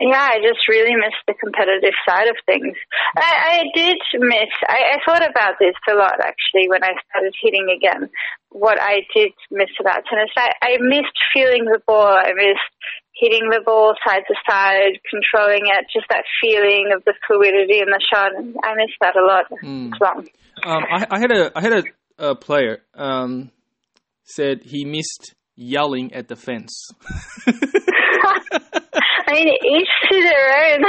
yeah, 0.00 0.28
I 0.34 0.38
just 0.42 0.68
really 0.68 0.94
miss 0.94 1.14
the 1.26 1.34
competitive 1.34 1.94
side 2.06 2.28
of 2.28 2.36
things. 2.44 2.76
I, 3.16 3.62
I 3.62 3.64
did 3.74 3.96
miss, 4.20 4.52
I, 4.68 4.96
I 4.96 4.98
thought 5.06 5.28
about 5.28 5.54
this 5.58 5.74
a 5.90 5.94
lot 5.94 6.20
actually 6.20 6.68
when 6.68 6.84
I 6.84 6.92
started 7.08 7.34
hitting 7.40 7.68
again. 7.74 8.10
What 8.50 8.80
I 8.80 9.06
did 9.14 9.32
miss 9.50 9.70
about 9.80 10.04
tennis, 10.08 10.30
I, 10.36 10.52
I 10.62 10.76
missed 10.80 11.16
feeling 11.32 11.64
the 11.64 11.80
ball. 11.86 12.16
I 12.18 12.32
missed 12.34 12.72
hitting 13.14 13.48
the 13.50 13.62
ball 13.64 13.94
side 14.06 14.22
to 14.28 14.34
side, 14.48 15.00
controlling 15.08 15.64
it, 15.64 15.86
just 15.92 16.06
that 16.10 16.24
feeling 16.42 16.90
of 16.94 17.02
the 17.04 17.14
fluidity 17.26 17.80
in 17.80 17.86
the 17.86 18.00
shot. 18.12 18.32
I 18.36 18.74
miss 18.74 18.92
that 19.00 19.16
a 19.16 19.24
lot. 19.24 19.46
Mm. 19.62 19.92
Um, 20.64 20.84
I, 20.90 21.06
I, 21.10 21.18
had 21.18 21.32
a 21.32 21.52
I 21.56 21.60
had 21.60 21.72
a 21.72 21.82
uh, 22.18 22.34
player 22.34 22.78
um, 22.94 23.50
said 24.24 24.62
he 24.62 24.84
missed 24.84 25.34
yelling 25.54 26.12
at 26.12 26.28
the 26.28 26.36
fence. 26.36 26.90
I 29.28 29.32
mean, 29.32 29.48
each 29.48 29.88
to 30.10 30.20
their 30.20 30.74
own. 30.74 30.84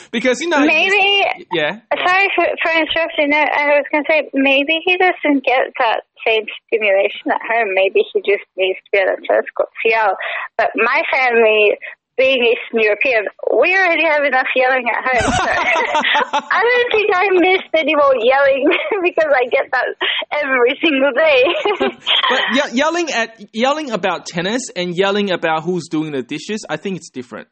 because 0.12 0.40
you 0.40 0.48
know, 0.48 0.64
maybe 0.64 1.22
yeah. 1.52 1.80
Sorry 1.94 2.28
for, 2.34 2.46
for 2.62 2.72
interrupting. 2.72 3.32
I 3.32 3.76
was 3.76 3.84
going 3.92 4.04
to 4.04 4.10
say 4.10 4.30
maybe 4.32 4.80
he 4.84 4.96
doesn't 4.96 5.44
get 5.44 5.72
that 5.78 6.02
same 6.26 6.44
stimulation 6.66 7.30
at 7.32 7.40
home. 7.40 7.74
Maybe 7.74 8.00
he 8.12 8.20
just 8.20 8.44
needs 8.56 8.78
to 8.78 8.90
be 8.92 8.98
on 8.98 9.08
a 9.08 9.16
court 9.56 9.68
to 9.82 9.88
yell. 9.88 10.16
But 10.56 10.70
my 10.76 11.02
family 11.12 11.76
being 12.20 12.44
Eastern 12.44 12.84
European, 12.84 13.24
we 13.48 13.72
already 13.72 14.04
have 14.04 14.22
enough 14.24 14.46
yelling 14.54 14.84
at 14.92 15.00
home. 15.08 15.32
So 15.32 15.48
I 16.52 16.60
don't 16.60 16.90
think 16.92 17.08
I 17.16 17.26
missed 17.32 17.72
any 17.72 17.96
more 17.96 18.12
yelling 18.20 18.68
because 19.02 19.32
I 19.32 19.48
get 19.48 19.72
that 19.72 19.88
every 20.30 20.76
single 20.84 21.12
day. 21.16 21.40
but 22.28 22.42
ye- 22.52 22.76
yelling 22.76 23.10
at 23.10 23.54
yelling 23.54 23.90
about 23.90 24.26
tennis 24.26 24.68
and 24.76 24.94
yelling 24.94 25.32
about 25.32 25.62
who's 25.64 25.88
doing 25.88 26.12
the 26.12 26.22
dishes, 26.22 26.66
I 26.68 26.76
think 26.76 26.98
it's 26.98 27.08
different. 27.08 27.48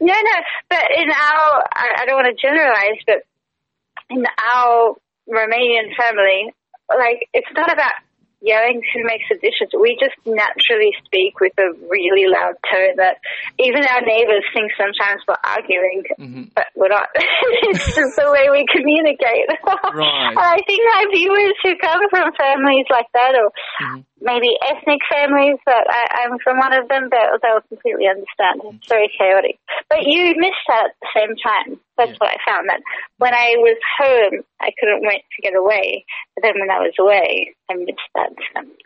No, 0.00 0.14
no, 0.14 0.36
but 0.70 0.84
in 0.96 1.10
our, 1.10 1.64
I, 1.74 1.86
I 1.98 2.06
don't 2.06 2.16
want 2.16 2.30
to 2.30 2.40
generalize, 2.40 3.02
but 3.06 3.26
in 4.08 4.24
our 4.54 4.94
Romanian 5.28 5.90
family, 5.98 6.54
like 6.88 7.28
it's 7.34 7.50
not 7.56 7.72
about 7.72 7.92
yelling 8.44 8.84
who 8.92 9.02
makes 9.08 9.24
the 9.32 9.40
dishes. 9.40 9.72
We 9.72 9.96
just 9.96 10.14
naturally 10.28 10.92
speak 11.04 11.40
with 11.40 11.56
a 11.58 11.72
really 11.88 12.28
loud 12.28 12.60
tone 12.68 13.00
that 13.00 13.18
even 13.58 13.82
our 13.88 14.04
neighbors 14.04 14.44
think 14.52 14.70
sometimes 14.76 15.24
we're 15.26 15.40
arguing, 15.42 16.04
mm-hmm. 16.20 16.44
but 16.54 16.68
we're 16.76 16.92
not. 16.92 17.08
it's 17.72 17.96
just 17.96 18.14
the 18.20 18.28
way 18.28 18.52
we 18.52 18.68
communicate. 18.68 19.48
Right. 19.64 20.36
and 20.36 20.38
I 20.54 20.60
think 20.68 20.84
our 20.84 21.08
viewers 21.10 21.56
who 21.64 21.72
come 21.80 22.04
from 22.10 22.30
families 22.36 22.86
like 22.92 23.08
that 23.16 23.34
or 23.34 23.48
mm-hmm 23.48 24.13
maybe 24.24 24.56
ethnic 24.64 25.00
families, 25.06 25.60
but 25.64 25.84
I, 25.86 26.24
am 26.24 26.38
from 26.42 26.58
one 26.58 26.72
of 26.72 26.88
them, 26.88 27.08
they'll, 27.12 27.38
they'll 27.40 27.60
completely 27.68 28.08
understand. 28.08 28.64
It's 28.64 28.88
very 28.88 29.12
chaotic. 29.12 29.60
But 29.88 30.02
you 30.02 30.34
miss 30.36 30.56
that 30.68 30.90
at 30.90 30.96
the 31.00 31.08
same 31.14 31.36
time. 31.36 31.78
That's 31.96 32.12
yeah. 32.12 32.16
what 32.18 32.30
I 32.32 32.38
found. 32.42 32.68
That 32.68 32.80
when 33.18 33.34
I 33.34 33.54
was 33.60 33.78
home, 34.00 34.42
I 34.60 34.70
couldn't 34.80 35.06
wait 35.06 35.22
to 35.36 35.42
get 35.42 35.54
away. 35.54 36.04
But 36.34 36.42
then 36.42 36.54
when 36.58 36.70
I 36.70 36.80
was 36.80 36.94
away, 36.98 37.54
I 37.70 37.74
missed 37.74 38.10
that. 38.16 38.32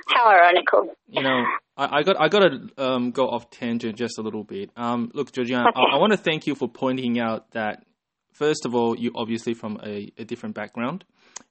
How 0.09 0.28
ironical. 0.28 0.90
You 1.09 1.23
know, 1.23 1.45
I, 1.76 1.99
I 1.99 2.02
got 2.02 2.21
I 2.21 2.28
got 2.28 2.40
to 2.40 2.85
um, 2.85 3.11
go 3.12 3.28
off 3.28 3.50
tangent 3.50 3.97
just 3.97 4.18
a 4.18 4.23
little 4.23 4.45
bit. 4.45 4.71
Um, 4.76 5.11
look, 5.14 5.33
Georgiana, 5.33 5.71
okay. 5.71 5.80
I, 5.80 5.97
I 5.97 5.99
want 5.99 6.12
to 6.12 6.18
thank 6.18 6.47
you 6.47 6.54
for 6.54 6.68
pointing 6.68 7.18
out 7.18 7.50
that 7.52 7.85
first 8.33 8.66
of 8.66 8.75
all, 8.75 8.97
you're 8.99 9.12
obviously 9.14 9.54
from 9.54 9.80
a, 9.83 10.12
a 10.18 10.25
different 10.25 10.54
background 10.54 11.04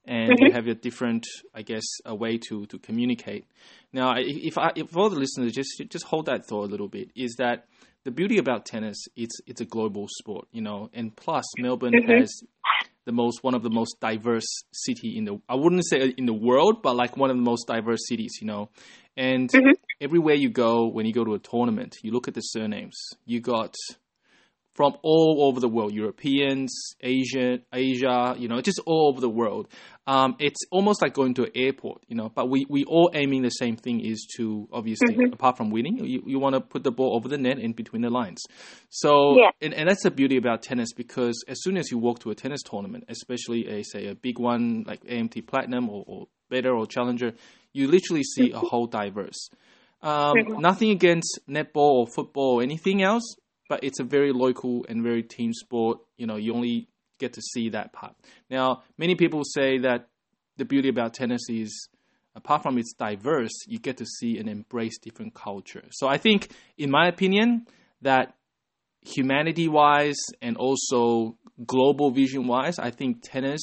and 0.06 0.32
mm-hmm. 0.32 0.46
you 0.46 0.52
have 0.54 0.68
a 0.68 0.76
different, 0.76 1.28
I 1.54 1.62
guess, 1.62 1.86
a 2.06 2.16
way 2.16 2.38
to, 2.50 2.66
to 2.68 2.80
communicate. 2.80 3.46
Now, 3.94 4.16
if, 4.18 4.58
I, 4.58 4.72
if 4.76 4.96
all 4.96 5.10
the 5.10 5.20
listeners 5.20 5.54
just 5.54 5.82
just 5.90 6.06
hold 6.06 6.26
that 6.26 6.46
thought 6.46 6.66
a 6.66 6.72
little 6.72 6.88
bit, 6.88 7.10
is 7.16 7.36
that 7.38 7.66
the 8.04 8.12
beauty 8.12 8.38
about 8.38 8.66
tennis, 8.66 8.98
it's 9.16 9.40
it's 9.48 9.62
a 9.62 9.66
global 9.66 10.08
sport, 10.10 10.48
you 10.52 10.62
know, 10.62 10.90
and 10.94 11.16
plus 11.16 11.46
Melbourne 11.58 11.94
mm-hmm. 11.94 12.20
has 12.20 12.42
the 13.06 13.12
most 13.12 13.44
one 13.44 13.56
of 13.56 13.64
the 13.64 13.70
most 13.70 14.00
diverse 14.00 14.48
city 14.72 15.18
in 15.18 15.26
the 15.26 15.42
I 15.50 15.56
wouldn't 15.56 15.86
say 15.86 16.14
in 16.18 16.26
the 16.26 16.34
world, 16.34 16.82
but 16.82 16.96
like 16.96 17.18
one 17.18 17.30
of 17.30 17.38
the 17.38 17.44
most 17.44 17.68
diverse 17.68 18.08
cities, 18.08 18.38
you 18.42 18.48
know. 18.48 18.70
And 19.16 19.50
mm-hmm. 19.50 19.72
everywhere 20.00 20.36
you 20.36 20.50
go, 20.50 20.88
when 20.88 21.06
you 21.06 21.14
go 21.14 21.24
to 21.24 21.34
a 21.34 21.40
tournament, 21.40 21.98
you 22.04 22.12
look 22.12 22.28
at 22.28 22.34
the 22.34 22.42
surnames. 22.42 22.98
You 23.26 23.42
got 23.42 23.76
from 24.78 24.96
all 25.02 25.48
over 25.48 25.60
the 25.60 25.68
world, 25.68 25.92
Europeans, 25.92 26.96
Asian, 27.02 27.64
Asia, 27.74 28.36
you 28.38 28.48
know, 28.48 28.62
just 28.62 28.80
all 28.86 29.10
over 29.10 29.20
the 29.20 29.30
world. 29.30 29.68
Um, 30.06 30.36
it's 30.40 30.60
almost 30.72 31.02
like 31.02 31.16
going 31.16 31.34
to 31.34 31.46
an 31.46 31.52
airport, 31.56 32.04
you 32.08 32.16
know, 32.16 32.30
but 32.30 32.48
we, 32.48 32.68
we 32.70 32.86
all 32.86 33.10
aiming 33.16 33.42
the 33.42 33.50
same 33.50 33.76
thing 33.76 34.06
is 34.06 34.28
to 34.38 34.70
obviously, 34.72 35.16
mm-hmm. 35.16 35.34
apart 35.34 35.58
from 35.58 35.72
winning, 35.72 36.06
you, 36.06 36.22
you 36.28 36.38
want 36.38 36.54
to 36.54 36.62
put 36.62 36.84
the 36.84 36.92
ball 36.92 37.16
over 37.16 37.28
the 37.28 37.40
net 37.40 37.58
in 37.58 37.74
between 37.74 38.04
the 38.04 38.12
lines. 38.12 38.44
So, 38.90 39.36
yeah. 39.36 39.50
and, 39.62 39.74
and 39.74 39.90
that's 39.90 40.04
the 40.04 40.12
beauty 40.12 40.38
about 40.38 40.62
tennis 40.62 40.94
because 40.94 41.44
as 41.48 41.62
soon 41.64 41.76
as 41.76 41.90
you 41.90 41.98
walk 41.98 42.20
to 42.20 42.30
a 42.30 42.36
tennis 42.36 42.62
tournament, 42.62 43.06
especially 43.10 43.68
a, 43.68 43.84
say, 43.84 44.08
a 44.08 44.16
big 44.16 44.38
one 44.38 44.84
like 44.86 45.04
AMT 45.06 45.48
Platinum 45.48 45.90
or, 45.90 46.04
or 46.06 46.28
Better 46.52 46.74
or 46.74 46.86
Challenger, 46.86 47.34
you 47.74 47.88
literally 47.88 48.24
see 48.24 48.50
mm-hmm. 48.50 48.58
a 48.58 48.60
whole 48.60 48.86
diverse. 48.86 49.50
Um, 50.04 50.36
mm-hmm. 50.36 50.62
Nothing 50.62 50.92
against 50.92 51.40
netball 51.50 51.76
or 51.76 52.08
football 52.08 52.60
or 52.60 52.62
anything 52.62 53.02
else, 53.02 53.36
but 53.70 53.84
it's 53.84 54.00
a 54.00 54.04
very 54.04 54.32
local 54.32 54.86
and 54.90 55.04
very 55.04 55.24
team 55.24 55.54
sport. 55.54 56.00
You 56.18 56.28
know, 56.28 56.36
you 56.36 56.54
only 56.54 56.88
get 57.20 57.34
to 57.34 57.42
see 57.42 57.70
that 57.70 57.94
part. 57.94 58.16
Now, 58.50 58.84
many 58.98 59.16
people 59.16 59.44
say 59.44 59.80
that 59.80 60.08
the 60.58 60.66
beauty 60.66 60.90
about 60.90 61.14
tennis 61.14 61.50
is, 61.50 61.90
apart 62.36 62.64
from 62.64 62.78
it's 62.78 62.94
diverse, 62.94 63.54
you 63.68 63.80
get 63.80 63.98
to 63.98 64.06
see 64.06 64.38
and 64.38 64.50
embrace 64.50 64.98
different 64.98 65.34
cultures. 65.34 65.90
So 65.92 66.08
I 66.08 66.18
think, 66.18 66.50
in 66.78 66.90
my 66.92 67.08
opinion, 67.08 67.68
that 68.02 68.36
humanity 69.02 69.68
wise 69.68 70.20
and 70.42 70.58
also 70.58 71.38
global 71.66 72.12
vision 72.12 72.48
wise, 72.48 72.78
I 72.80 72.92
think 72.92 73.22
tennis, 73.22 73.62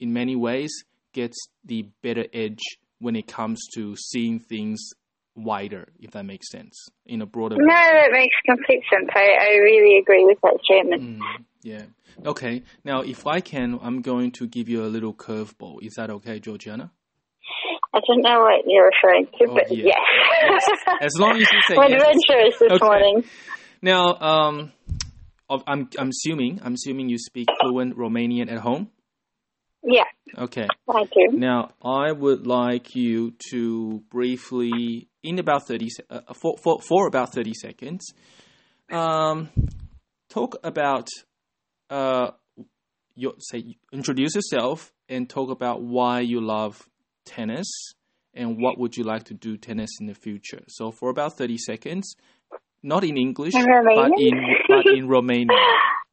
in 0.00 0.12
many 0.12 0.36
ways, 0.36 0.72
gets 1.12 1.36
the 1.64 1.88
better 2.02 2.26
edge 2.32 2.62
when 2.98 3.16
it 3.16 3.26
comes 3.26 3.60
to 3.74 3.96
seeing 3.96 4.38
things 4.38 4.90
wider, 5.34 5.88
if 5.98 6.12
that 6.12 6.24
makes 6.24 6.50
sense, 6.50 6.88
in 7.06 7.22
a 7.22 7.26
broader. 7.26 7.56
No, 7.58 7.74
that 7.74 8.10
makes 8.12 8.36
complete 8.46 8.82
sense. 8.92 9.08
I, 9.14 9.36
I 9.40 9.54
really 9.56 9.98
agree 9.98 10.24
with 10.24 10.38
that 10.42 10.58
statement. 10.64 11.02
Mm, 11.02 11.44
yeah. 11.62 11.82
Okay. 12.26 12.62
Now, 12.84 13.00
if 13.00 13.26
I 13.26 13.40
can, 13.40 13.78
I'm 13.82 14.02
going 14.02 14.32
to 14.32 14.46
give 14.46 14.68
you 14.68 14.84
a 14.84 14.88
little 14.88 15.14
curveball. 15.14 15.82
Is 15.82 15.94
that 15.94 16.10
okay, 16.10 16.38
Georgiana? 16.38 16.90
I 17.94 18.00
don't 18.06 18.22
know 18.22 18.40
what 18.40 18.64
you're 18.66 18.88
referring 18.88 19.26
to, 19.38 19.50
oh, 19.50 19.54
but 19.54 19.70
yes. 19.70 19.94
yes. 20.42 20.62
As 21.02 21.12
long 21.18 21.32
as 21.32 21.46
you 21.52 21.60
say 21.68 21.74
yes. 21.88 21.92
adventurous 21.92 22.58
this 22.58 22.72
okay. 22.72 22.84
morning. 22.84 23.24
Now, 23.82 24.14
um, 24.14 24.72
I'm 25.50 25.88
I'm 25.98 26.08
assuming 26.08 26.60
I'm 26.64 26.74
assuming 26.74 27.10
you 27.10 27.18
speak 27.18 27.48
fluent 27.60 27.96
Romanian 27.96 28.50
at 28.50 28.58
home. 28.58 28.88
Yeah. 29.82 30.04
Okay. 30.38 30.66
I 30.88 31.04
do. 31.04 31.36
Now, 31.36 31.72
I 31.82 32.12
would 32.12 32.46
like 32.46 32.94
you 32.94 33.34
to 33.50 34.02
briefly, 34.10 35.08
in 35.22 35.38
about 35.38 35.66
30, 35.66 35.88
uh, 36.10 36.20
for, 36.34 36.56
for, 36.62 36.80
for 36.80 37.06
about 37.06 37.32
30 37.32 37.52
seconds, 37.54 38.12
um, 38.90 39.48
talk 40.28 40.56
about, 40.62 41.08
uh, 41.90 42.30
your, 43.14 43.34
say, 43.38 43.76
introduce 43.92 44.34
yourself 44.34 44.92
and 45.08 45.28
talk 45.28 45.50
about 45.50 45.82
why 45.82 46.20
you 46.20 46.40
love 46.40 46.88
tennis 47.24 47.66
and 48.34 48.56
what 48.58 48.78
would 48.78 48.96
you 48.96 49.04
like 49.04 49.24
to 49.24 49.34
do 49.34 49.56
tennis 49.56 49.90
in 50.00 50.06
the 50.06 50.14
future. 50.14 50.62
So 50.68 50.90
for 50.90 51.10
about 51.10 51.36
30 51.36 51.58
seconds, 51.58 52.16
not 52.82 53.04
in 53.04 53.16
English, 53.16 53.54
in 53.54 53.64
but 53.64 54.10
in, 54.18 54.32
but 54.68 54.86
in 54.86 55.06
Romanian. 55.06 55.48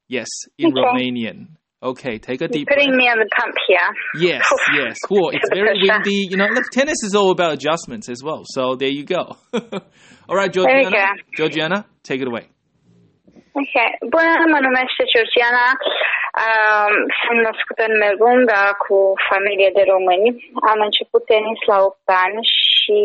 Yes, 0.07 0.27
in 0.57 0.67
okay. 0.77 0.81
Romanian. 0.81 1.47
Okay, 1.81 2.19
take 2.19 2.41
a 2.41 2.47
deep. 2.49 2.67
You're 2.67 2.75
putting 2.75 2.91
breath. 2.91 2.99
me 2.99 3.07
on 3.07 3.19
the 3.23 3.29
pump 3.39 3.55
here. 3.63 3.89
Yes, 4.19 4.43
yes. 4.75 4.99
Cool. 5.07 5.31
It's 5.31 5.47
very 5.47 5.79
windy. 5.79 6.27
You 6.27 6.35
know, 6.35 6.47
look, 6.51 6.67
tennis 6.75 6.99
is 7.07 7.15
all 7.15 7.31
about 7.31 7.53
adjustments 7.53 8.09
as 8.09 8.19
well. 8.21 8.43
So 8.43 8.75
there 8.75 8.91
you 8.91 9.05
go. 9.05 9.37
all 10.27 10.35
right, 10.35 10.51
Georgiana. 10.51 11.15
Georgiana, 11.31 11.85
take 12.03 12.19
it 12.19 12.27
away. 12.27 12.51
Ok. 13.61 13.75
Bună, 14.13 14.31
mă 14.53 14.59
numesc 14.67 14.95
Georgiana. 15.15 15.65
Um, 16.43 16.93
sunt 17.21 17.39
născută 17.49 17.81
în 17.89 17.95
Melbourne, 18.03 18.45
dar 18.53 18.67
cu 18.85 18.97
familie 19.31 19.69
de 19.77 19.83
români. 19.93 20.29
Am 20.71 20.79
început 20.87 21.23
tenis 21.33 21.59
la 21.71 21.77
8 21.89 22.07
ani 22.25 22.39
și 22.63 22.99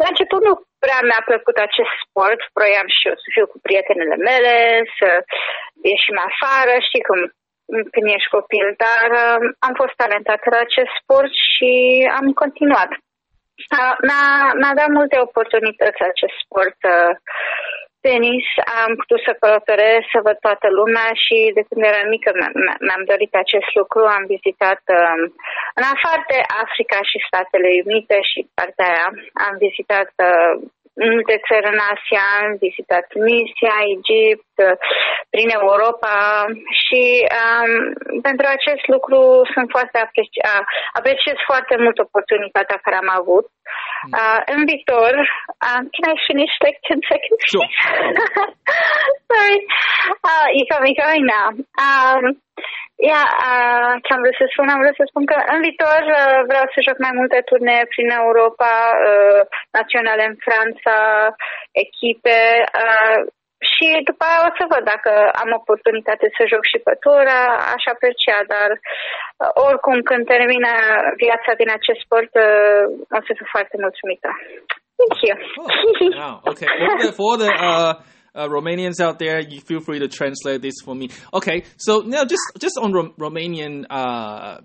la 0.00 0.06
început 0.12 0.40
nu 0.48 0.54
prea 0.84 1.00
mi-a 1.08 1.22
plăcut 1.30 1.56
acest 1.66 1.92
sport. 2.04 2.40
Vroiam 2.54 2.88
și 2.96 3.02
eu 3.08 3.16
să 3.22 3.28
fiu 3.34 3.46
cu 3.52 3.58
prietenele 3.66 4.16
mele, 4.28 4.54
să 4.98 5.08
ieșim 5.90 6.18
afară, 6.28 6.72
știi 6.88 7.06
cum 7.08 7.20
când 7.92 8.06
ești 8.16 8.34
copil, 8.36 8.66
dar 8.84 9.06
uh, 9.24 9.38
am 9.66 9.74
fost 9.80 9.94
talentată 10.02 10.46
la 10.54 10.60
acest 10.66 10.92
sport 11.00 11.32
și 11.54 11.72
am 12.18 12.26
continuat. 12.42 12.90
Uh, 13.76 13.94
mi-a, 14.06 14.26
mi-a 14.60 14.74
dat 14.80 14.90
multe 14.98 15.16
oportunități 15.26 16.00
acest 16.10 16.36
sport. 16.44 16.78
Uh, 16.96 17.12
tenis, 18.06 18.46
am 18.82 18.92
putut 19.00 19.20
să 19.26 19.32
călătoresc, 19.42 20.04
să 20.14 20.24
văd 20.26 20.36
toată 20.46 20.66
lumea 20.78 21.08
și 21.24 21.36
de 21.56 21.62
când 21.66 21.80
eram 21.90 22.08
mică 22.14 22.30
mi-am 22.86 23.04
dorit 23.10 23.32
acest 23.44 23.70
lucru. 23.80 24.00
Am 24.16 24.24
vizitat 24.34 24.82
uh, 24.98 25.20
în 25.78 25.84
afară 25.94 26.22
de 26.32 26.40
Africa 26.64 26.98
și 27.10 27.26
Statele 27.28 27.70
Unite 27.84 28.16
și 28.30 28.38
partea 28.58 28.88
aia, 28.92 29.08
am 29.46 29.54
vizitat 29.66 30.10
uh, 30.28 30.52
multe 30.94 31.36
țări 31.48 31.70
în 31.72 31.80
Asia, 31.92 32.24
am 32.40 32.50
vizitat 32.66 33.02
Tunisia, 33.14 33.74
Egipt, 33.96 34.54
prin 35.34 35.48
Europa 35.60 36.14
și 36.82 37.02
um, 37.40 37.72
pentru 38.28 38.46
acest 38.56 38.84
lucru 38.94 39.18
sunt 39.54 39.68
foarte 39.74 39.98
apreci- 40.04 40.44
apreciez 40.98 41.36
foarte 41.50 41.74
mult 41.84 41.98
oportunitatea 41.98 42.78
care 42.84 42.96
am 42.96 43.10
avut. 43.20 43.46
Hmm. 44.02 44.12
Uh, 44.18 44.40
în 44.54 44.60
viitor, 44.70 45.12
uh, 45.66 45.80
can 45.94 46.06
I 46.12 46.16
finish 46.28 46.52
like 46.64 46.78
10 46.88 47.00
seconds? 47.12 47.42
Sure. 47.52 47.68
Sorry. 49.30 49.58
Uh, 50.30 50.46
you 50.56 50.64
got 50.70 50.82
me 50.86 50.92
going 51.04 51.24
now. 51.36 51.46
Um, 51.86 52.22
Ia, 53.08 53.22
uh, 53.48 53.92
ce 54.04 54.10
am 54.12 54.22
vrut 54.24 54.36
să 54.40 54.46
spun? 54.52 54.68
Am 54.68 54.82
vrut 54.82 54.96
să 55.00 55.04
spun 55.06 55.24
că 55.30 55.36
în 55.54 55.60
viitor 55.66 56.00
uh, 56.20 56.38
vreau 56.50 56.66
să 56.74 56.86
joc 56.88 56.96
mai 57.06 57.14
multe 57.18 57.38
turne 57.48 57.76
prin 57.92 58.08
Europa, 58.22 58.72
uh, 59.08 59.40
naționale 59.78 60.24
în 60.30 60.36
Franța, 60.46 60.96
echipe 61.84 62.38
uh, 62.82 63.18
și 63.80 63.88
după 64.10 64.22
aia 64.28 64.40
o 64.48 64.50
să 64.58 64.64
văd 64.74 64.84
dacă 64.92 65.10
am 65.42 65.50
oportunitate 65.60 66.26
să 66.36 66.42
joc 66.52 66.62
și 66.70 66.78
aș 67.74 67.84
aprecia, 67.94 68.38
dar 68.54 68.70
uh, 68.76 69.50
oricum 69.68 69.96
când 70.08 70.22
termină 70.34 70.72
viața 71.24 71.50
din 71.60 71.70
acest 71.78 72.00
sport 72.06 72.32
uh, 72.46 72.84
o 73.18 73.20
să 73.26 73.30
fiu 73.38 73.48
foarte 73.56 73.76
mulțumită. 73.84 74.28
Thank 75.00 75.14
you. 75.26 75.36
Oh, 75.62 75.70
wow, 76.22 76.34
okay. 76.50 76.68
For 76.86 76.96
the, 77.02 77.10
for 77.20 77.32
the 77.42 77.50
uh, 77.70 77.92
uh, 78.38 78.46
Romanians 78.56 78.98
out 79.06 79.16
there, 79.24 79.38
you 79.52 79.60
feel 79.70 79.82
free 79.88 80.00
to 80.04 80.08
translate 80.20 80.60
this 80.66 80.76
for 80.86 80.94
me. 81.00 81.06
Okay, 81.38 81.58
so 81.86 81.92
now 82.14 82.22
just 82.34 82.44
just 82.64 82.76
on 82.84 82.90
Ro- 82.98 83.14
Romanian 83.26 83.74
uh, 83.88 84.60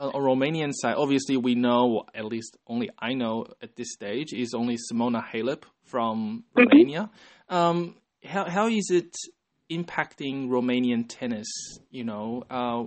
on 0.00 0.22
Romanian 0.32 0.72
side, 0.72 0.96
obviously 0.96 1.36
we 1.36 1.54
know 1.54 2.04
at 2.14 2.24
least 2.24 2.56
only 2.66 2.88
I 2.98 3.12
know 3.14 3.46
at 3.62 3.76
this 3.76 3.92
stage 3.92 4.32
is 4.32 4.54
only 4.54 4.76
Simona 4.76 5.22
Halep 5.32 5.62
from 5.84 6.16
Mm-hmm. 6.56 6.60
Romania. 6.60 7.10
Um, 7.48 7.96
how 8.24 8.48
how 8.48 8.68
is 8.68 8.90
it 8.90 9.14
impacting 9.70 10.48
Romanian 10.48 11.06
tennis? 11.08 11.48
You 11.90 12.04
know, 12.04 12.44
uh, 12.50 12.84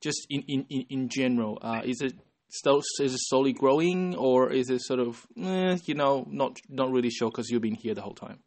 just 0.00 0.26
in 0.30 0.42
in 0.42 0.64
in, 0.88 1.08
general, 1.08 1.58
uh, 1.62 1.82
is 1.84 2.00
it 2.00 2.14
still 2.48 2.82
is 3.00 3.14
it 3.14 3.20
slowly 3.20 3.52
growing 3.52 4.14
or 4.16 4.50
is 4.50 4.70
it 4.70 4.82
sort 4.82 5.00
of 5.00 5.26
eh, 5.42 5.78
you 5.84 5.94
know 5.94 6.26
not 6.30 6.58
not 6.68 6.90
really 6.90 7.10
sure 7.10 7.30
because 7.30 7.50
you've 7.50 7.62
been 7.62 7.74
here 7.74 7.94
the 7.94 8.02
whole 8.02 8.14
time? 8.14 8.40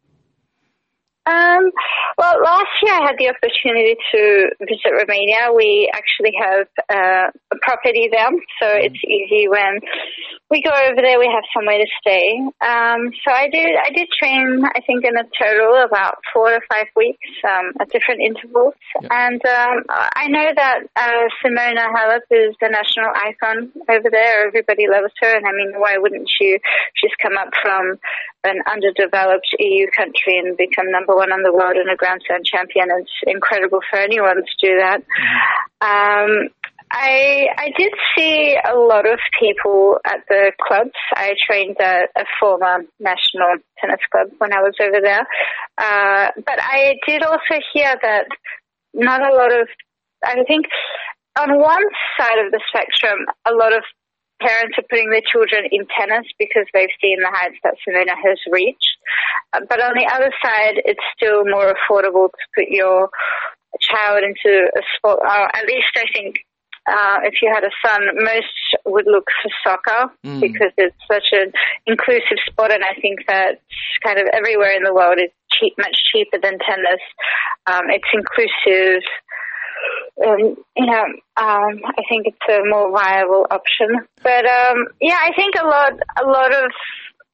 Um, 1.26 1.70
well, 2.18 2.36
last 2.44 2.74
year 2.82 2.94
I 2.98 3.06
had 3.06 3.18
the 3.18 3.30
opportunity 3.30 3.96
to 4.14 4.50
visit 4.60 4.90
Romania. 4.90 5.54
We 5.56 5.90
actually 5.94 6.34
have 6.42 6.68
uh, 6.90 7.30
a 7.30 7.58
property 7.62 8.10
there, 8.12 8.30
so 8.62 8.68
it's 8.74 8.98
easy 9.06 9.48
when 9.48 9.80
we 10.50 10.62
go 10.62 10.72
over 10.74 10.98
there. 10.98 11.20
We 11.20 11.30
have 11.30 11.46
somewhere 11.54 11.78
to 11.78 11.90
stay. 12.02 12.42
Um, 12.62 13.14
so 13.22 13.30
I 13.30 13.50
did. 13.54 13.70
I 13.70 13.94
did 13.94 14.10
train. 14.18 14.66
I 14.66 14.82
think 14.82 15.06
in 15.06 15.16
a 15.16 15.26
total 15.38 15.86
about 15.86 16.18
four 16.34 16.50
to 16.50 16.60
five 16.74 16.88
weeks 16.96 17.30
um, 17.46 17.74
at 17.80 17.90
different 17.90 18.22
intervals. 18.26 18.74
Yeah. 19.02 19.10
And 19.12 19.42
um, 19.46 19.86
I 19.90 20.26
know 20.28 20.50
that 20.58 20.80
uh, 20.98 21.26
Simona 21.46 21.86
Halep 21.94 22.26
is 22.32 22.56
the 22.60 22.70
national 22.70 23.14
icon 23.14 23.72
over 23.90 24.10
there. 24.10 24.48
Everybody 24.48 24.90
loves 24.90 25.14
her, 25.22 25.38
and 25.38 25.46
I 25.46 25.54
mean, 25.54 25.80
why 25.80 25.98
wouldn't 25.98 26.30
you? 26.42 26.58
She's 26.96 27.14
come 27.22 27.38
up 27.38 27.54
from 27.62 28.00
an 28.44 28.62
underdeveloped 28.70 29.48
EU 29.60 29.88
country 29.96 30.38
and 30.38 30.58
become 30.58 30.92
number 30.92 31.16
one 31.16 31.32
on 31.32 31.44
the 31.44 31.54
world 31.54 31.78
and 31.78 31.90
a 31.90 31.96
Grand 31.96 32.22
Slam 32.26 32.42
champion. 32.44 32.88
It's 33.00 33.12
incredible 33.28 33.80
for 33.90 34.00
anyone 34.00 34.38
to 34.38 34.56
do 34.60 34.78
that. 34.78 35.02
Um, 35.82 36.50
I 36.94 37.48
I 37.58 37.72
did 37.78 37.94
see 38.18 38.58
a 38.58 38.76
lot 38.76 39.08
of 39.08 39.20
people 39.40 39.98
at 40.06 40.20
the 40.28 40.52
clubs. 40.62 40.92
I 41.16 41.36
trained 41.48 41.80
at 41.80 42.10
a 42.18 42.26
former 42.40 42.84
national 43.00 43.64
tennis 43.80 44.02
club 44.12 44.28
when 44.40 44.52
I 44.54 44.62
was 44.62 44.76
over 44.82 45.00
there, 45.02 45.26
uh, 45.78 46.32
but 46.36 46.60
I 46.60 46.96
did 47.08 47.24
also 47.24 47.62
hear 47.74 47.96
that 48.02 48.26
not 48.94 49.22
a 49.22 49.34
lot 49.34 49.54
of. 49.54 49.68
I 50.24 50.44
think 50.48 50.66
on 51.40 51.58
one 51.58 51.84
side 52.20 52.46
of 52.46 52.52
the 52.52 52.62
spectrum, 52.68 53.26
a 53.48 53.54
lot 53.54 53.74
of 53.74 53.84
parents 54.42 54.76
are 54.78 54.88
putting 54.90 55.10
their 55.10 55.24
children 55.32 55.70
in 55.72 55.86
tennis 55.98 56.26
because 56.38 56.66
they've 56.74 56.92
seen 57.00 57.18
the 57.22 57.30
heights 57.32 57.58
that 57.64 57.78
Simona 57.86 58.18
has 58.18 58.40
reached. 58.52 58.92
Uh, 59.54 59.62
But 59.70 59.80
on 59.82 59.94
the 59.94 60.10
other 60.10 60.32
side, 60.44 60.82
it's 60.84 61.06
still 61.16 61.46
more 61.46 61.70
affordable 61.74 62.30
to 62.34 62.46
put 62.58 62.68
your 62.70 63.10
child 63.80 64.24
into 64.24 64.68
a 64.74 64.82
sport. 64.98 65.20
Uh, 65.26 65.48
at 65.54 65.66
least 65.66 65.94
I 65.96 66.06
think 66.14 66.36
uh, 66.90 67.18
if 67.24 67.36
you 67.42 67.52
had 67.54 67.64
a 67.64 67.70
son, 67.86 68.02
most 68.26 68.58
would 68.86 69.06
look 69.06 69.28
for 69.42 69.52
soccer 69.64 70.12
Mm. 70.26 70.42
because 70.42 70.74
it's 70.78 70.98
such 71.08 71.30
an 71.32 71.54
inclusive 71.86 72.42
sport, 72.50 72.72
and 72.72 72.84
I 72.84 73.00
think 73.00 73.20
that 73.28 73.62
kind 74.04 74.18
of 74.20 74.28
everywhere 74.34 74.74
in 74.76 74.84
the 74.84 74.94
world 74.94 75.20
is 75.22 75.32
cheap, 75.54 75.74
much 75.78 75.96
cheaper 76.12 76.40
than 76.42 76.58
tennis. 76.60 77.02
Um, 77.68 77.90
it's 77.90 78.10
inclusive. 78.14 79.04
Um, 80.26 80.56
you 80.76 80.86
know, 80.86 81.04
um, 81.38 81.82
I 81.86 82.04
think 82.10 82.28
it's 82.28 82.38
a 82.50 82.68
more 82.70 82.92
viable 82.92 83.48
option. 83.50 84.06
But 84.22 84.46
um, 84.46 84.88
yeah, 85.00 85.18
I 85.20 85.32
think 85.36 85.56
a 85.60 85.66
lot, 85.66 85.94
a 86.22 86.26
lot 86.26 86.52
of 86.54 86.72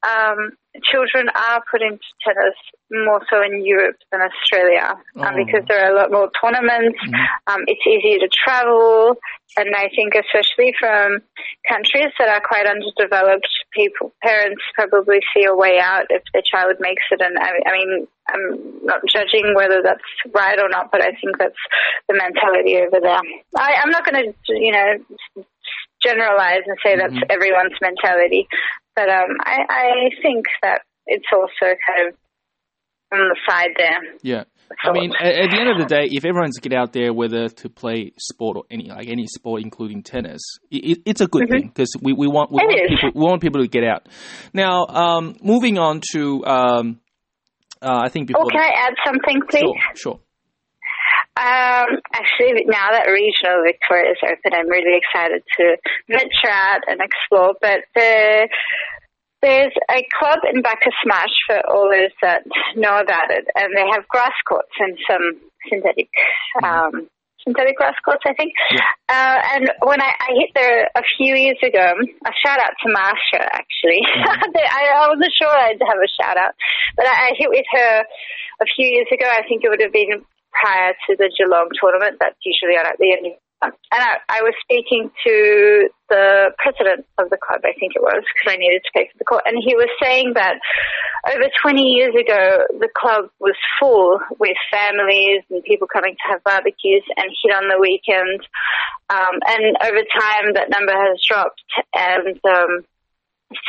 um, 0.02 0.50
children 0.84 1.28
are 1.28 1.62
put 1.70 1.82
into 1.82 2.04
tennis 2.24 2.54
more 2.90 3.20
so 3.30 3.42
in 3.42 3.64
Europe 3.64 3.96
than 4.10 4.20
Australia 4.22 4.94
um, 5.16 5.34
Oh. 5.34 5.36
because 5.44 5.64
there 5.68 5.84
are 5.84 5.92
a 5.92 5.96
lot 5.96 6.10
more 6.10 6.30
tournaments. 6.40 6.98
Um, 7.46 7.64
it's 7.66 7.84
easier 7.86 8.18
to 8.20 8.28
travel, 8.32 9.16
and 9.56 9.74
I 9.76 9.88
think 9.94 10.14
especially 10.14 10.72
from 10.78 11.20
countries 11.68 12.12
that 12.18 12.28
are 12.28 12.40
quite 12.40 12.66
underdeveloped, 12.66 13.48
people, 13.74 14.12
parents 14.22 14.62
probably 14.74 15.20
see 15.34 15.44
a 15.44 15.54
way 15.54 15.78
out 15.80 16.06
if 16.10 16.22
their 16.32 16.42
child 16.50 16.76
makes 16.80 17.02
it. 17.10 17.20
And 17.20 17.38
I, 17.38 17.50
I 17.66 17.72
mean, 17.72 18.06
I'm 18.28 18.84
not 18.84 19.00
judging 19.12 19.54
whether 19.54 19.80
that's 19.82 20.04
right 20.34 20.58
or 20.60 20.68
not, 20.68 20.90
but 20.92 21.02
I 21.02 21.12
think 21.20 21.38
that's 21.38 21.62
the 22.08 22.14
mentality 22.14 22.76
over 22.78 23.00
there. 23.00 23.20
I, 23.56 23.74
I'm 23.82 23.90
not 23.90 24.04
going 24.04 24.32
to, 24.32 24.52
you 24.54 24.72
know, 24.72 25.44
generalize 26.02 26.62
and 26.66 26.76
say 26.84 26.96
that's 26.96 27.16
everyone's 27.30 27.76
mentality, 27.80 28.46
but 28.94 29.08
um, 29.08 29.36
I, 29.44 29.58
I 29.68 30.10
think 30.22 30.46
that 30.62 30.82
it's 31.06 31.26
also 31.32 31.74
kind 31.86 32.08
of 32.08 32.14
on 33.12 33.28
the 33.28 33.36
side 33.48 33.70
there. 33.76 34.18
Yeah. 34.22 34.44
I 34.84 34.92
mean, 34.92 35.12
at, 35.18 35.50
the 35.50 35.58
end 35.58 35.70
of 35.70 35.78
the 35.78 35.86
day, 35.86 36.08
if 36.10 36.24
everyone's 36.24 36.58
get 36.58 36.74
out 36.74 36.92
there, 36.92 37.12
whether 37.12 37.48
to 37.48 37.68
play 37.70 38.12
sport 38.18 38.58
or 38.58 38.64
any 38.70 38.90
like 38.90 39.08
any 39.08 39.26
sport, 39.26 39.62
including 39.62 40.02
tennis, 40.02 40.42
it, 40.70 41.00
it's 41.06 41.22
a 41.22 41.26
good 41.26 41.48
thing 41.48 41.68
because 41.68 41.90
we, 42.02 42.12
we 42.12 42.26
want 42.26 42.50
we 42.50 42.56
want, 42.56 42.90
people, 42.90 43.10
we 43.14 43.26
want 43.26 43.40
people 43.40 43.62
to 43.62 43.68
get 43.68 43.82
out. 43.82 44.08
Now, 44.52 44.86
um, 44.86 45.36
moving 45.42 45.78
on 45.78 46.02
to, 46.12 46.44
um, 46.44 47.00
uh, 47.80 48.00
I 48.04 48.08
think 48.10 48.28
before. 48.28 48.44
Oh, 48.44 48.48
can 48.48 48.60
I 48.60 48.70
add 48.76 48.94
something, 49.06 49.40
please? 49.48 49.60
sure, 49.94 50.18
sure. 50.18 50.20
Um, 51.38 52.02
actually, 52.10 52.66
now 52.66 52.90
that 52.90 53.06
regional 53.06 53.62
Victoria 53.62 54.10
is 54.10 54.22
open, 54.26 54.58
I'm 54.58 54.68
really 54.68 54.98
excited 54.98 55.42
to 55.58 55.76
venture 56.10 56.50
out 56.50 56.82
and 56.88 56.98
explore. 56.98 57.54
But 57.62 57.86
the, 57.94 58.48
there's 59.40 59.72
a 59.88 60.02
club 60.18 60.40
in 60.52 60.62
Bacchus 60.62 60.98
Marsh 61.06 61.38
for 61.46 61.62
all 61.70 61.86
those 61.86 62.10
that 62.22 62.42
know 62.74 62.98
about 62.98 63.30
it, 63.30 63.46
and 63.54 63.70
they 63.76 63.86
have 63.86 64.08
grass 64.08 64.34
courts 64.48 64.74
and 64.80 64.98
some 65.06 65.38
synthetic. 65.70 66.10
Um, 66.62 67.06
Synthetic 67.46 67.76
grass 67.78 67.94
courts, 68.04 68.26
I 68.26 68.34
think. 68.34 68.52
Uh, 69.08 69.38
and 69.54 69.70
when 69.86 70.02
I, 70.02 70.10
I 70.10 70.30
hit 70.36 70.50
there 70.58 70.90
a 70.90 71.02
few 71.16 71.36
years 71.36 71.56
ago, 71.62 71.94
a 72.26 72.32
shout 72.44 72.58
out 72.58 72.74
to 72.82 72.92
Marsha, 72.92 73.40
actually. 73.40 74.02
I, 74.58 75.06
I 75.06 75.08
wasn't 75.08 75.32
sure 75.40 75.48
I'd 75.48 75.78
have 75.80 76.02
a 76.02 76.12
shout 76.20 76.36
out, 76.36 76.52
but 76.96 77.06
I, 77.06 77.30
I 77.30 77.30
hit 77.38 77.48
with 77.48 77.64
her 77.72 78.02
a 78.60 78.66
few 78.74 78.86
years 78.88 79.06
ago. 79.14 79.24
I 79.24 79.46
think 79.48 79.62
it 79.62 79.70
would 79.70 79.80
have 79.80 79.92
been 79.92 80.26
prior 80.52 80.94
to 81.08 81.16
the 81.16 81.30
Geelong 81.36 81.68
tournament. 81.80 82.18
That's 82.20 82.38
usually 82.44 82.76
on 82.78 82.86
at 82.86 82.98
the 82.98 83.12
end 83.12 83.26
of. 83.26 83.32
And 83.60 83.74
I, 83.90 84.38
I 84.38 84.42
was 84.42 84.54
speaking 84.62 85.10
to 85.26 85.88
the 86.08 86.54
president 86.62 87.06
of 87.18 87.28
the 87.28 87.38
club, 87.42 87.58
I 87.64 87.74
think 87.74 87.98
it 87.98 88.02
was, 88.02 88.22
because 88.22 88.54
I 88.54 88.56
needed 88.56 88.86
to 88.86 88.90
pay 88.94 89.10
for 89.10 89.18
the 89.18 89.24
court. 89.24 89.42
And 89.46 89.58
he 89.58 89.74
was 89.74 89.90
saying 90.00 90.34
that 90.34 90.62
over 91.26 91.50
20 91.62 91.82
years 91.82 92.14
ago, 92.14 92.70
the 92.78 92.88
club 92.94 93.30
was 93.40 93.58
full 93.80 94.20
with 94.38 94.56
families 94.70 95.42
and 95.50 95.62
people 95.64 95.88
coming 95.90 96.14
to 96.14 96.26
have 96.30 96.44
barbecues 96.44 97.02
and 97.16 97.34
hit 97.42 97.50
on 97.50 97.66
the 97.66 97.82
weekend. 97.82 98.46
Um, 99.10 99.42
and 99.42 99.74
over 99.82 100.06
time, 100.06 100.54
that 100.54 100.70
number 100.70 100.94
has 100.94 101.18
dropped. 101.26 101.58
And 101.94 102.38
um, 102.46 102.86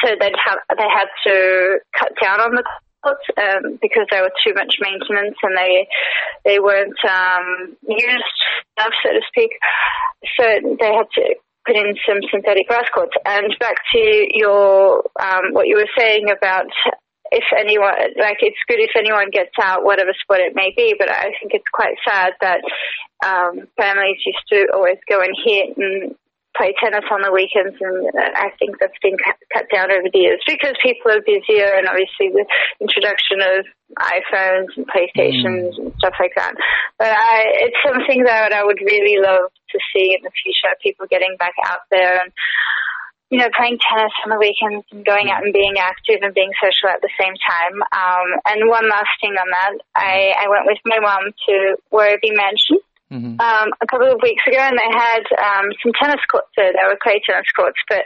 so 0.05 0.13
they'd 0.19 0.37
have, 0.45 0.59
they 0.77 0.85
had 0.85 1.09
to 1.25 1.79
cut 1.97 2.13
down 2.21 2.41
on 2.41 2.53
the 2.53 2.63
um, 3.05 3.79
because 3.81 4.05
there 4.11 4.21
were 4.21 4.33
too 4.45 4.53
much 4.53 4.75
maintenance 4.81 5.37
and 5.41 5.57
they 5.57 5.87
they 6.45 6.59
weren't 6.59 6.99
um, 7.07 7.75
used 7.87 8.39
enough, 8.77 8.93
so 9.03 9.11
to 9.11 9.21
speak. 9.27 9.51
So 10.39 10.43
they 10.79 10.93
had 10.93 11.07
to 11.15 11.35
put 11.65 11.75
in 11.75 11.95
some 12.07 12.19
synthetic 12.31 12.67
grass 12.67 12.85
courts. 12.93 13.13
And 13.25 13.55
back 13.59 13.75
to 13.93 14.27
your 14.33 15.03
um, 15.19 15.53
what 15.53 15.67
you 15.67 15.75
were 15.75 15.89
saying 15.97 16.29
about 16.29 16.67
if 17.31 17.43
anyone 17.57 17.93
like 18.19 18.37
it's 18.41 18.57
good 18.67 18.79
if 18.79 18.91
anyone 18.97 19.29
gets 19.31 19.53
out, 19.61 19.83
whatever 19.83 20.11
sport 20.21 20.39
it 20.41 20.55
may 20.55 20.73
be. 20.75 20.95
But 20.97 21.09
I 21.09 21.31
think 21.39 21.53
it's 21.53 21.69
quite 21.71 21.95
sad 22.07 22.33
that 22.41 22.61
um, 23.25 23.67
families 23.77 24.17
used 24.25 24.47
to 24.49 24.67
always 24.73 24.97
go 25.07 25.19
and 25.21 25.35
hit 25.45 25.77
and 25.77 26.15
play 26.59 26.75
tennis 26.75 27.07
on 27.07 27.23
the 27.23 27.31
weekends, 27.31 27.79
and 27.79 28.11
uh, 28.11 28.35
I 28.35 28.51
think 28.59 28.75
that's 28.83 28.99
been 28.99 29.15
cut, 29.15 29.71
down 29.71 29.87
over 29.95 30.11
the 30.11 30.19
years 30.19 30.43
because 30.43 30.75
people 30.83 31.15
are 31.15 31.23
busier, 31.23 31.71
and 31.79 31.87
obviously 31.87 32.35
the 32.35 32.43
introduction 32.83 33.39
of 33.39 33.63
iPhones 33.95 34.75
and 34.75 34.83
PlayStations 34.83 35.79
and 35.79 35.95
stuff 35.97 36.19
like 36.19 36.35
that. 36.35 36.53
But 36.99 37.15
I, 37.15 37.63
it's 37.63 37.79
something 37.79 38.27
that 38.27 38.51
I 38.51 38.67
would 38.67 38.83
really 38.83 39.23
love 39.23 39.47
to 39.47 39.77
see 39.95 40.11
in 40.11 40.21
the 40.21 40.35
future. 40.35 40.75
People 40.83 41.07
getting 41.07 41.39
back 41.39 41.55
out 41.63 41.87
there 41.89 42.19
and 42.19 42.31
you 43.29 43.37
know, 43.37 43.49
playing 43.53 43.77
tennis 43.77 44.11
on 44.25 44.33
the 44.33 44.41
weekends 44.41 44.89
and 44.89 45.05
going 45.05 45.29
out 45.29 45.45
and 45.45 45.53
being 45.53 45.77
active 45.77 46.25
and 46.25 46.33
being 46.33 46.49
social 46.57 46.89
at 46.89 46.97
the 47.05 47.13
same 47.13 47.37
time. 47.37 47.77
Um, 47.93 48.27
and 48.49 48.65
one 48.65 48.89
last 48.89 49.13
thing 49.21 49.37
on 49.37 49.45
that, 49.53 49.77
I, 49.93 50.33
I 50.33 50.49
went 50.49 50.65
with 50.65 50.81
my 50.81 50.97
mum 50.97 51.29
to 51.45 51.77
Werribee 51.93 52.33
Mansion 52.33 52.81
Mm-hmm. 53.11 53.41
um, 53.41 53.69
a 53.81 53.87
couple 53.89 54.05
of 54.05 54.21
weeks 54.21 54.45
ago, 54.45 54.61
and 54.61 54.77
they 54.77 54.93
had 54.93 55.25
um, 55.41 55.65
some 55.81 55.91
tennis 55.99 56.21
courts 56.29 56.53
there. 56.55 56.71
They 56.71 56.85
were 56.85 56.99
clay 57.01 57.19
tennis 57.25 57.49
courts, 57.57 57.81
but 57.89 58.05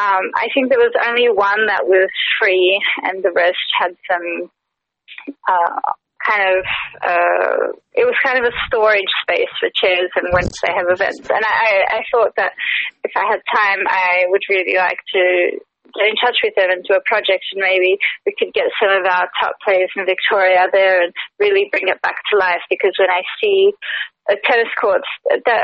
um, 0.00 0.24
I 0.34 0.48
think 0.54 0.70
there 0.70 0.80
was 0.80 0.96
only 1.06 1.28
one 1.28 1.66
that 1.66 1.84
was 1.84 2.08
free, 2.40 2.80
and 3.04 3.22
the 3.22 3.32
rest 3.36 3.60
had 3.78 3.92
some 4.08 4.50
uh, 5.52 5.92
kind 6.24 6.42
of. 6.48 6.64
Uh, 7.04 7.76
it 7.92 8.08
was 8.08 8.16
kind 8.24 8.38
of 8.38 8.48
a 8.48 8.56
storage 8.66 9.12
space 9.20 9.52
for 9.60 9.68
chairs, 9.74 10.10
and 10.16 10.32
when 10.32 10.48
they 10.64 10.72
have 10.72 10.88
events. 10.88 11.28
And 11.28 11.44
I, 11.44 12.00
I 12.00 12.02
thought 12.10 12.32
that 12.36 12.52
if 13.04 13.12
I 13.16 13.28
had 13.28 13.44
time, 13.52 13.84
I 13.86 14.24
would 14.28 14.42
really 14.48 14.76
like 14.76 14.98
to 15.12 15.60
get 15.94 16.10
in 16.10 16.16
touch 16.20 16.38
with 16.42 16.54
them 16.56 16.70
and 16.70 16.84
do 16.84 16.96
a 16.96 17.04
project 17.08 17.44
and 17.52 17.62
maybe 17.62 17.96
we 18.26 18.32
could 18.36 18.52
get 18.52 18.68
some 18.76 18.92
of 18.92 19.04
our 19.06 19.28
top 19.40 19.56
players 19.64 19.90
in 19.96 20.04
Victoria 20.04 20.68
there 20.72 21.02
and 21.02 21.12
really 21.38 21.68
bring 21.70 21.88
it 21.88 22.00
back 22.02 22.16
to 22.30 22.38
life 22.38 22.62
because 22.68 22.92
when 22.98 23.10
I 23.10 23.22
see 23.40 23.72
tennis 24.44 24.68
courts, 24.80 25.08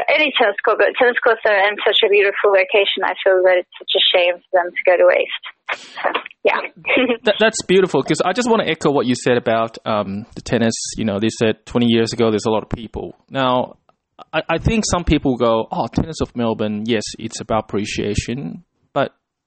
any 0.09 0.33
tennis 0.41 0.57
court, 0.65 0.79
but 0.79 0.97
tennis 0.97 1.21
courts 1.23 1.43
are 1.45 1.69
in 1.69 1.77
such 1.85 2.01
a 2.05 2.09
beautiful 2.09 2.57
location, 2.57 3.05
I 3.05 3.13
feel 3.21 3.45
that 3.45 3.61
it's 3.61 3.77
such 3.77 3.93
a 3.93 4.03
shame 4.09 4.41
for 4.41 4.63
them 4.63 4.73
to 4.73 4.83
go 4.89 4.97
to 4.97 5.05
waste. 5.05 5.45
Yeah. 6.45 6.61
that, 7.25 7.37
that's 7.39 7.63
beautiful 7.69 8.03
because 8.03 8.21
I 8.25 8.33
just 8.33 8.49
want 8.49 8.63
to 8.65 8.69
echo 8.71 8.91
what 8.91 9.07
you 9.07 9.15
said 9.15 9.37
about 9.37 9.77
um, 9.85 10.27
the 10.35 10.41
tennis. 10.41 10.75
You 10.97 11.05
know, 11.05 11.21
they 11.21 11.29
said 11.29 11.67
20 11.67 11.87
years 11.89 12.13
ago 12.13 12.31
there's 12.31 12.47
a 12.47 12.51
lot 12.51 12.63
of 12.63 12.71
people. 12.71 13.15
Now, 13.29 13.77
I, 14.33 14.43
I 14.49 14.59
think 14.59 14.85
some 14.91 15.05
people 15.05 15.37
go, 15.37 15.67
oh, 15.71 15.87
tennis 15.89 16.21
of 16.21 16.35
Melbourne, 16.37 16.85
yes, 16.87 17.03
it's 17.19 17.41
about 17.41 17.65
appreciation, 17.65 18.65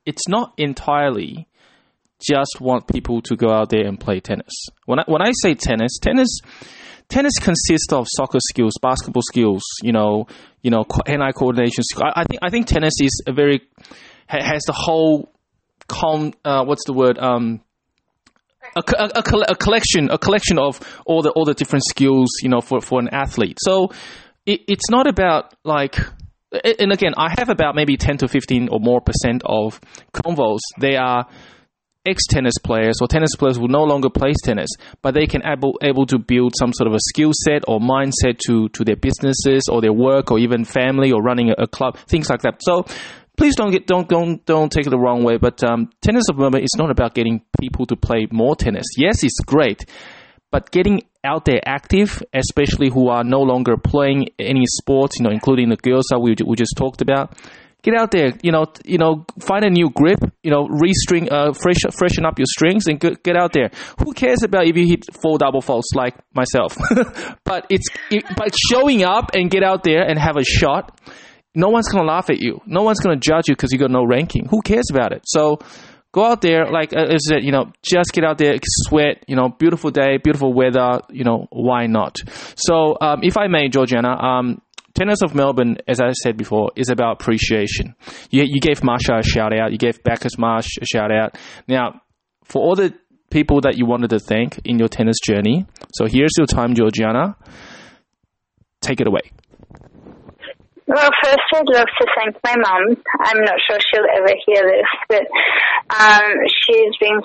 it's 0.08 0.28
not 0.28 0.54
entirely 0.58 1.48
just 2.20 2.60
want 2.60 2.88
people 2.88 3.22
to 3.22 3.36
go 3.36 3.50
out 3.52 3.70
there 3.70 3.86
and 3.86 4.00
play 4.00 4.20
tennis. 4.20 4.54
When 4.86 5.00
I, 5.00 5.04
when 5.06 5.22
I 5.22 5.32
say 5.44 5.54
tennis, 5.54 6.00
tennis 6.02 6.40
tennis 7.10 7.34
consists 7.40 7.92
of 7.92 8.08
soccer 8.10 8.40
skills, 8.50 8.74
basketball 8.82 9.22
skills, 9.22 9.62
you 9.84 9.92
know, 9.92 10.28
you 10.62 10.72
know, 10.72 10.86
hand-eye 11.06 11.32
coordination. 11.34 11.84
I, 11.98 12.22
I 12.22 12.24
think 12.24 12.40
I 12.42 12.50
think 12.50 12.68
tennis 12.68 12.96
is 13.02 13.22
a 13.28 13.34
very 13.34 13.62
has 14.28 14.64
the 14.64 14.74
whole 14.74 15.32
com. 15.88 16.34
Uh, 16.44 16.64
what's 16.66 16.86
the 16.86 16.94
word? 16.94 17.20
Um, 17.20 17.62
a, 18.76 18.84
a, 18.98 19.12
a, 19.50 19.56
collection, 19.56 20.10
a 20.10 20.18
collection 20.18 20.60
of 20.60 20.80
all 21.06 21.22
the 21.22 21.32
all 21.32 21.46
the 21.46 21.54
different 21.54 21.86
skills, 21.88 22.30
you 22.42 22.50
know, 22.50 22.62
for, 22.62 22.82
for 22.82 23.00
an 23.00 23.10
athlete. 23.10 23.58
So 23.62 23.90
it, 24.46 24.62
it's 24.68 24.90
not 24.90 25.08
about 25.08 25.54
like 25.64 25.98
and 26.52 26.92
again, 26.92 27.14
I 27.18 27.34
have 27.38 27.50
about 27.50 27.76
maybe 27.76 27.98
10 27.98 28.18
to 28.18 28.28
15 28.28 28.70
or 28.72 28.80
more 28.80 29.02
percent 29.02 29.42
of 29.46 29.80
convos. 30.14 30.60
They 30.80 30.96
are 30.96 31.28
ex 32.06 32.26
tennis 32.26 32.54
players 32.64 33.00
or 33.02 33.08
tennis 33.08 33.36
players 33.38 33.58
who 33.58 33.68
no 33.68 33.84
longer 33.84 34.10
play 34.10 34.34
tennis, 34.44 34.70
but 35.02 35.14
they 35.14 35.28
can 35.28 35.42
able 35.46 35.78
able 35.82 36.06
to 36.06 36.18
build 36.18 36.54
some 36.58 36.72
sort 36.74 36.88
of 36.88 36.94
a 36.94 37.00
skill 37.10 37.32
set 37.34 37.64
or 37.68 37.80
mindset 37.80 38.40
to 38.40 38.70
to 38.70 38.86
their 38.86 38.96
businesses 38.96 39.64
or 39.70 39.82
their 39.82 39.94
work 39.94 40.32
or 40.32 40.40
even 40.40 40.64
family 40.64 41.12
or 41.12 41.22
running 41.22 41.50
a, 41.50 41.64
a 41.64 41.68
club, 41.68 41.98
things 42.08 42.30
like 42.30 42.42
that. 42.42 42.62
So 42.62 42.86
please 43.36 43.56
don't 43.56 43.72
get 43.72 43.86
don't 43.88 44.08
don't 44.08 44.46
don't 44.46 44.72
take 44.72 44.88
it 44.88 44.90
the 44.90 45.00
wrong 45.00 45.24
way. 45.24 45.38
But 45.38 45.64
um, 45.64 45.90
tennis 46.02 46.30
of 46.30 46.38
Melbourne 46.38 46.64
is 46.64 46.76
not 46.78 46.92
about 46.92 47.14
getting 47.14 47.42
people 47.60 47.86
to 47.88 47.96
play 47.98 48.28
more 48.32 48.56
tennis. 48.56 48.86
Yes, 48.96 49.24
it's 49.24 49.40
great, 49.46 49.86
but 50.50 50.72
getting 50.72 51.02
out 51.24 51.46
there 51.46 51.62
active, 51.66 52.22
especially 52.34 52.90
who 52.90 53.10
are 53.10 53.24
no 53.24 53.42
longer 53.42 53.78
playing 53.78 54.30
any 54.40 54.66
sports, 54.66 55.18
you 55.20 55.24
know, 55.24 55.32
including 55.32 55.70
the 55.70 55.78
girls 55.78 56.06
that 56.10 56.20
we, 56.20 56.36
we 56.46 56.56
just 56.56 56.76
talked 56.78 57.02
about. 57.02 57.38
Get 57.84 57.96
out 57.96 58.12
there, 58.12 58.34
you 58.42 58.52
know, 58.52 58.66
you 58.86 58.98
know, 58.98 59.26
find 59.40 59.64
a 59.64 59.70
new 59.70 59.90
grip, 59.90 60.20
you 60.44 60.52
know, 60.52 60.68
restring, 60.68 61.32
uh, 61.32 61.54
fresh, 61.54 61.78
freshen 61.98 62.26
up 62.26 62.40
your 62.40 62.48
strings 62.48 62.88
and 62.88 63.00
get, 63.00 63.24
get 63.24 63.38
out 63.38 63.54
there. 63.54 63.70
Who 64.04 64.14
cares 64.14 64.44
about 64.44 64.66
if 64.68 64.76
you 64.76 64.88
hit 64.88 65.06
four 65.22 65.38
double 65.38 65.62
faults 65.62 65.90
like 65.94 66.16
myself? 66.34 66.76
but 67.46 67.68
it's, 67.70 67.88
it, 68.10 68.24
but 68.36 68.54
showing 68.72 69.04
up 69.04 69.32
and 69.36 69.50
get 69.50 69.64
out 69.64 69.84
there 69.84 70.02
and 70.02 70.18
have 70.20 70.38
a 70.38 70.44
shot. 70.44 71.00
No 71.56 71.70
one's 71.70 71.88
gonna 71.88 72.08
laugh 72.08 72.30
at 72.30 72.40
you. 72.40 72.62
No 72.66 72.84
one's 72.84 73.00
gonna 73.00 73.16
judge 73.16 73.48
you 73.48 73.56
because 73.56 73.72
you 73.72 73.80
got 73.80 73.90
no 73.90 74.06
ranking. 74.06 74.48
Who 74.50 74.62
cares 74.62 74.90
about 74.92 75.12
it? 75.14 75.24
So, 75.26 75.60
go 76.12 76.26
out 76.26 76.42
there, 76.42 76.70
like 76.72 76.94
uh, 76.96 77.08
I 77.12 77.18
said, 77.18 77.44
you 77.44 77.52
know, 77.52 77.72
just 77.84 78.12
get 78.12 78.24
out 78.24 78.38
there, 78.38 78.58
sweat, 78.64 79.24
you 79.28 79.36
know, 79.36 79.50
beautiful 79.50 79.92
day, 79.92 80.18
beautiful 80.18 80.54
weather, 80.54 81.02
you 81.10 81.24
know, 81.24 81.48
why 81.52 81.88
not? 81.88 82.18
So, 82.56 82.98
um, 83.00 83.22
if 83.24 83.38
I 83.38 83.48
may, 83.48 83.70
Georgiana, 83.70 84.10
um, 84.10 84.62
Tennis 84.94 85.22
of 85.22 85.36
Melbourne, 85.36 85.78
as 85.88 86.00
I 86.00 86.12
said 86.14 86.38
before, 86.38 86.72
is 86.76 86.90
about 86.90 87.22
appreciation. 87.22 87.94
You, 88.32 88.44
you 88.46 88.60
gave 88.60 88.84
Masha 88.84 89.18
a 89.20 89.24
shout 89.24 89.58
out, 89.58 89.72
you 89.72 89.78
gave 89.78 90.02
Bacchus 90.04 90.38
Marsh 90.38 90.70
a 90.82 90.86
shout 90.86 91.12
out. 91.12 91.38
Now, 91.68 92.02
for 92.44 92.64
all 92.64 92.76
the 92.76 92.94
people 93.30 93.62
that 93.62 93.78
you 93.78 93.86
wanted 93.86 94.10
to 94.10 94.20
thank 94.20 94.60
in 94.66 94.80
your 94.80 94.88
tennis 94.88 95.18
journey, 95.24 95.68
so 95.94 96.08
here's 96.08 96.32
your 96.38 96.48
time, 96.48 96.74
Georgiana. 96.74 97.36
Take 98.82 99.02
it 99.02 99.08
away. 99.08 99.32
Well, 100.88 101.12
first 101.24 101.40
I'd 101.54 101.68
love 101.68 101.88
to 102.00 102.08
thank 102.18 102.38
my 102.44 102.56
mom. 102.58 102.96
I'm 103.20 103.42
not 103.44 103.60
sure 103.70 103.78
she'll 103.80 104.06
ever 104.16 104.34
hear 104.46 104.64
this, 104.64 104.88
but 105.10 105.24
um, 105.96 106.34
she's 106.48 106.96
been 107.00 107.22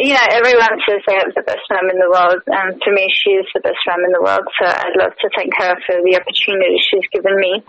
you 0.00 0.14
know, 0.14 0.26
everyone 0.32 0.76
says 0.84 1.00
they 1.06 1.16
have 1.16 1.32
the 1.34 1.44
best 1.46 1.64
mum 1.72 1.88
in 1.88 1.98
the 1.98 2.10
world, 2.12 2.40
and 2.46 2.76
to 2.76 2.88
me, 2.92 3.08
she 3.08 3.40
is 3.40 3.48
the 3.54 3.64
best 3.64 3.80
mum 3.88 4.04
in 4.04 4.12
the 4.12 4.20
world. 4.20 4.44
So 4.60 4.68
I'd 4.68 4.96
love 5.00 5.16
to 5.16 5.28
thank 5.36 5.52
her 5.58 5.72
for 5.86 5.96
the 6.00 6.16
opportunity 6.16 6.76
she's 6.80 7.08
given 7.12 7.36
me 7.40 7.64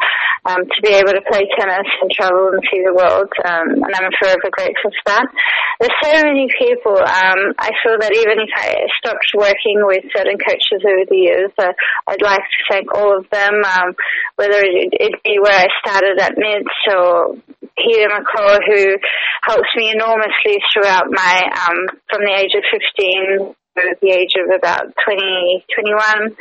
um, 0.46 0.64
to 0.68 0.78
be 0.84 0.92
able 0.96 1.16
to 1.16 1.24
play 1.28 1.48
tennis 1.56 1.88
and 2.04 2.12
travel 2.12 2.52
and 2.52 2.64
see 2.68 2.84
the 2.84 2.96
world, 2.96 3.32
um, 3.48 3.84
and 3.84 3.94
I'm 3.96 4.12
forever 4.20 4.52
grateful 4.52 4.92
for 4.92 5.06
that. 5.16 5.28
There's 5.80 6.00
so 6.04 6.14
many 6.28 6.48
people. 6.60 7.00
Um, 7.00 7.56
I 7.60 7.72
feel 7.84 7.98
that 8.00 8.12
even 8.12 8.38
if 8.40 8.52
I 8.56 8.88
stopped 9.00 9.28
working 9.36 9.84
with 9.84 10.04
certain 10.16 10.38
coaches 10.40 10.84
over 10.84 11.08
the 11.08 11.20
years, 11.20 11.52
uh, 11.58 11.72
I'd 12.08 12.22
like 12.22 12.44
to 12.44 12.62
thank 12.70 12.94
all 12.94 13.18
of 13.18 13.30
them, 13.32 13.64
um, 13.64 13.96
whether 14.36 14.60
it, 14.60 14.92
it 14.92 15.14
be 15.24 15.40
where 15.40 15.56
I 15.56 15.68
started 15.84 16.20
at 16.20 16.38
MITS 16.38 16.76
or 16.92 17.36
Peter 17.84 18.08
McCall, 18.10 18.60
who 18.66 18.98
helps 19.44 19.70
me 19.76 19.92
enormously 19.92 20.58
throughout 20.72 21.06
my 21.10 21.50
um, 21.68 22.00
from 22.10 22.26
the 22.26 22.34
age 22.34 22.56
of 22.56 22.64
15 22.72 23.56
to 23.78 23.96
the 24.02 24.12
age 24.12 24.34
of 24.38 24.56
about 24.56 24.86
20, 25.06 25.66
21. 25.74 26.36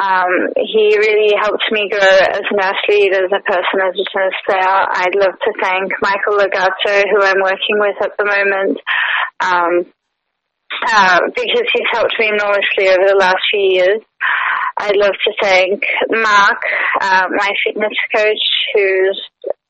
Um, 0.00 0.48
he 0.56 0.96
really 0.96 1.36
helped 1.36 1.64
me 1.70 1.90
grow 1.90 2.00
as 2.00 2.40
an 2.50 2.60
athlete, 2.60 3.12
as 3.12 3.28
a 3.28 3.42
person, 3.44 3.84
as 3.84 3.94
a 4.00 4.06
tennis 4.08 4.40
player. 4.48 4.64
I'd 4.64 5.14
love 5.14 5.36
to 5.44 5.52
thank 5.60 5.92
Michael 6.00 6.36
Legato, 6.36 7.04
who 7.10 7.22
I'm 7.22 7.42
working 7.42 7.76
with 7.76 7.96
at 8.00 8.16
the 8.16 8.24
moment, 8.24 8.78
um, 9.40 9.92
uh, 10.88 11.20
because 11.34 11.68
he's 11.72 11.92
helped 11.92 12.14
me 12.18 12.28
enormously 12.28 12.88
over 12.88 13.12
the 13.12 13.18
last 13.20 13.44
few 13.50 13.60
years. 13.60 14.00
I'd 14.78 14.96
love 14.96 15.12
to 15.12 15.32
thank 15.42 15.82
Mark, 16.08 16.62
uh, 17.02 17.26
my 17.28 17.50
fitness 17.66 17.92
coach, 18.14 18.46
who's 18.74 19.20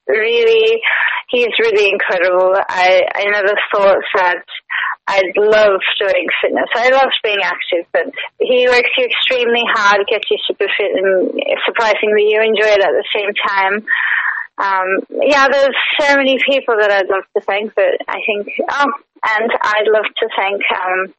really, 0.06 0.80
he's 1.28 1.58
really 1.58 1.90
incredible. 1.90 2.56
I, 2.68 3.02
I 3.14 3.24
never 3.30 3.54
thought 3.72 4.02
that 4.16 4.44
I'd 5.06 5.36
love 5.36 5.80
doing 5.98 6.26
fitness. 6.42 6.68
I 6.74 6.90
love 6.90 7.10
being 7.24 7.42
active, 7.42 7.86
but 7.92 8.12
he 8.38 8.68
works 8.68 8.90
you 8.96 9.06
extremely 9.06 9.62
hard, 9.74 10.06
gets 10.08 10.30
you 10.30 10.38
super 10.46 10.66
fit, 10.76 10.92
and 10.94 11.32
surprisingly, 11.66 12.28
you 12.28 12.40
enjoy 12.40 12.68
it 12.68 12.84
at 12.84 12.94
the 12.94 13.04
same 13.14 13.32
time. 13.34 13.86
Um, 14.58 15.00
yeah, 15.22 15.48
there's 15.48 15.74
so 15.98 16.16
many 16.16 16.38
people 16.46 16.76
that 16.78 16.90
I'd 16.90 17.08
love 17.08 17.24
to 17.34 17.40
thank, 17.40 17.74
but 17.74 17.96
I 18.06 18.18
think, 18.26 18.48
oh, 18.70 18.92
and 19.22 19.50
I'd 19.60 19.88
love 19.92 20.06
to 20.06 20.28
thank, 20.36 20.62
um, 20.72 21.14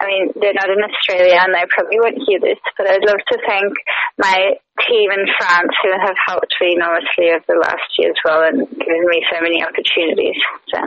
I 0.00 0.06
mean, 0.06 0.32
they're 0.36 0.54
not 0.54 0.70
in 0.70 0.84
Australia 0.84 1.38
and 1.40 1.54
they 1.54 1.64
probably 1.68 1.98
won't 2.00 2.22
hear 2.26 2.40
this, 2.40 2.58
but 2.76 2.88
I'd 2.88 3.06
love 3.06 3.20
to 3.32 3.38
thank 3.46 3.72
my 4.18 4.56
team 4.86 5.10
in 5.10 5.24
France 5.38 5.72
who 5.82 5.90
have 5.92 6.16
helped 6.26 6.54
me 6.60 6.76
enormously 6.76 7.32
over 7.32 7.44
the 7.48 7.60
last 7.60 7.88
year 7.98 8.10
as 8.10 8.20
well 8.24 8.42
and 8.42 8.68
given 8.68 9.08
me 9.08 9.24
so 9.32 9.40
many 9.40 9.64
opportunities. 9.64 10.36
So, 10.68 10.78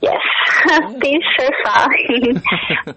yes, 0.00 0.22
these 1.00 1.24
so 1.38 1.48
far. 1.64 1.88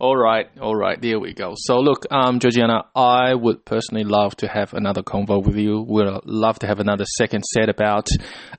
all 0.00 0.16
right, 0.16 0.46
all 0.60 0.74
right, 0.74 1.00
there 1.00 1.18
we 1.18 1.32
go. 1.32 1.54
So, 1.56 1.78
look, 1.78 2.06
um, 2.10 2.40
Georgiana, 2.40 2.84
I 2.94 3.34
would 3.34 3.64
personally 3.64 4.04
love 4.04 4.36
to 4.36 4.48
have 4.48 4.74
another 4.74 5.02
convo 5.02 5.44
with 5.44 5.56
you. 5.56 5.84
We'd 5.86 6.08
love 6.24 6.58
to 6.60 6.66
have 6.66 6.80
another 6.80 7.04
second 7.18 7.44
set 7.44 7.68
about 7.68 8.08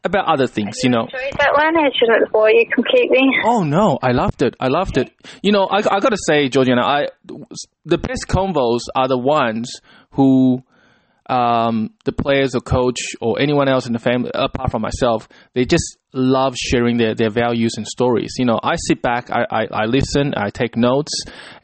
about 0.03 0.25
other 0.27 0.47
things. 0.47 0.77
You 0.83 0.89
know, 0.89 1.07
that 1.11 1.53
one. 1.53 1.77
I 1.77 1.89
shouldn't 1.97 2.31
bore 2.31 2.49
you 2.49 2.65
completely. 2.73 3.27
Oh 3.43 3.63
no, 3.63 3.99
I 4.01 4.11
loved 4.11 4.41
it. 4.41 4.55
I 4.59 4.67
loved 4.67 4.97
it. 4.97 5.11
You 5.41 5.51
know, 5.51 5.65
I, 5.65 5.77
I 5.77 5.99
got 5.99 6.09
to 6.09 6.17
say, 6.27 6.49
Georgiana, 6.49 6.81
I 6.85 7.07
the 7.85 7.97
best 7.97 8.27
convos 8.27 8.81
are 8.95 9.07
the 9.07 9.17
ones 9.17 9.71
who 10.11 10.63
um, 11.27 11.91
the 12.03 12.11
players 12.11 12.55
or 12.55 12.61
coach 12.61 13.15
or 13.21 13.39
anyone 13.39 13.67
else 13.67 13.87
in 13.87 13.93
the 13.93 13.99
family, 13.99 14.31
apart 14.33 14.71
from 14.71 14.81
myself, 14.81 15.27
they 15.53 15.65
just 15.65 15.97
love 16.13 16.55
sharing 16.55 16.97
their, 16.97 17.15
their 17.15 17.29
values 17.29 17.73
and 17.77 17.87
stories. 17.87 18.33
You 18.37 18.45
know, 18.45 18.59
I 18.61 18.75
sit 18.75 19.01
back, 19.01 19.29
I, 19.31 19.45
I, 19.49 19.67
I 19.71 19.85
listen, 19.85 20.33
I 20.35 20.49
take 20.49 20.77
notes, 20.77 21.11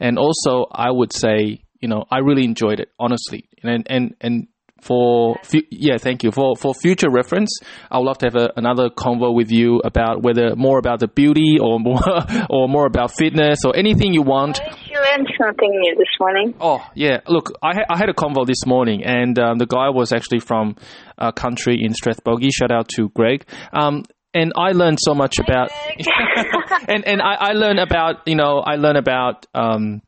and 0.00 0.18
also 0.18 0.66
I 0.70 0.90
would 0.90 1.12
say, 1.12 1.62
you 1.80 1.88
know, 1.88 2.04
I 2.10 2.18
really 2.18 2.44
enjoyed 2.44 2.80
it, 2.80 2.90
honestly. 2.98 3.48
And, 3.62 3.86
and, 3.88 4.14
and 4.20 4.46
for 4.82 5.36
yeah, 5.70 5.96
thank 5.96 6.24
you 6.24 6.32
for 6.32 6.56
for 6.56 6.74
future 6.74 7.08
reference. 7.08 7.60
I 7.90 7.98
would 7.98 8.04
love 8.04 8.18
to 8.18 8.26
have 8.26 8.34
a, 8.34 8.52
another 8.56 8.90
convo 8.90 9.32
with 9.32 9.50
you 9.50 9.80
about 9.84 10.22
whether 10.22 10.56
more 10.56 10.78
about 10.78 10.98
the 10.98 11.06
beauty 11.06 11.58
or 11.60 11.78
more 11.78 12.02
or 12.50 12.68
more 12.68 12.86
about 12.86 13.12
fitness 13.16 13.60
or 13.64 13.76
anything 13.76 14.12
you 14.12 14.22
want. 14.22 14.60
Learned 15.12 15.28
something 15.38 15.70
new 15.70 15.94
this 15.96 16.08
morning. 16.20 16.54
Oh 16.60 16.80
yeah, 16.94 17.20
look, 17.28 17.52
I 17.62 17.74
ha- 17.74 17.86
I 17.90 17.98
had 17.98 18.08
a 18.08 18.14
convo 18.14 18.46
this 18.46 18.64
morning, 18.66 19.04
and 19.04 19.38
um, 19.38 19.58
the 19.58 19.66
guy 19.66 19.90
was 19.90 20.12
actually 20.12 20.40
from 20.40 20.76
a 21.18 21.32
country 21.32 21.76
in 21.80 21.92
Strathbogie. 21.92 22.50
Shout 22.52 22.70
out 22.72 22.88
to 22.96 23.10
Greg. 23.10 23.44
Um, 23.72 24.04
and 24.34 24.52
I 24.56 24.72
learned 24.72 24.98
so 25.00 25.14
much 25.14 25.38
about, 25.38 25.70
and 26.88 27.06
and 27.06 27.20
I, 27.20 27.50
I 27.50 27.52
learned 27.52 27.78
about 27.80 28.26
you 28.26 28.36
know 28.36 28.58
I 28.60 28.76
learned 28.76 28.98
about 28.98 29.46
um, 29.54 30.00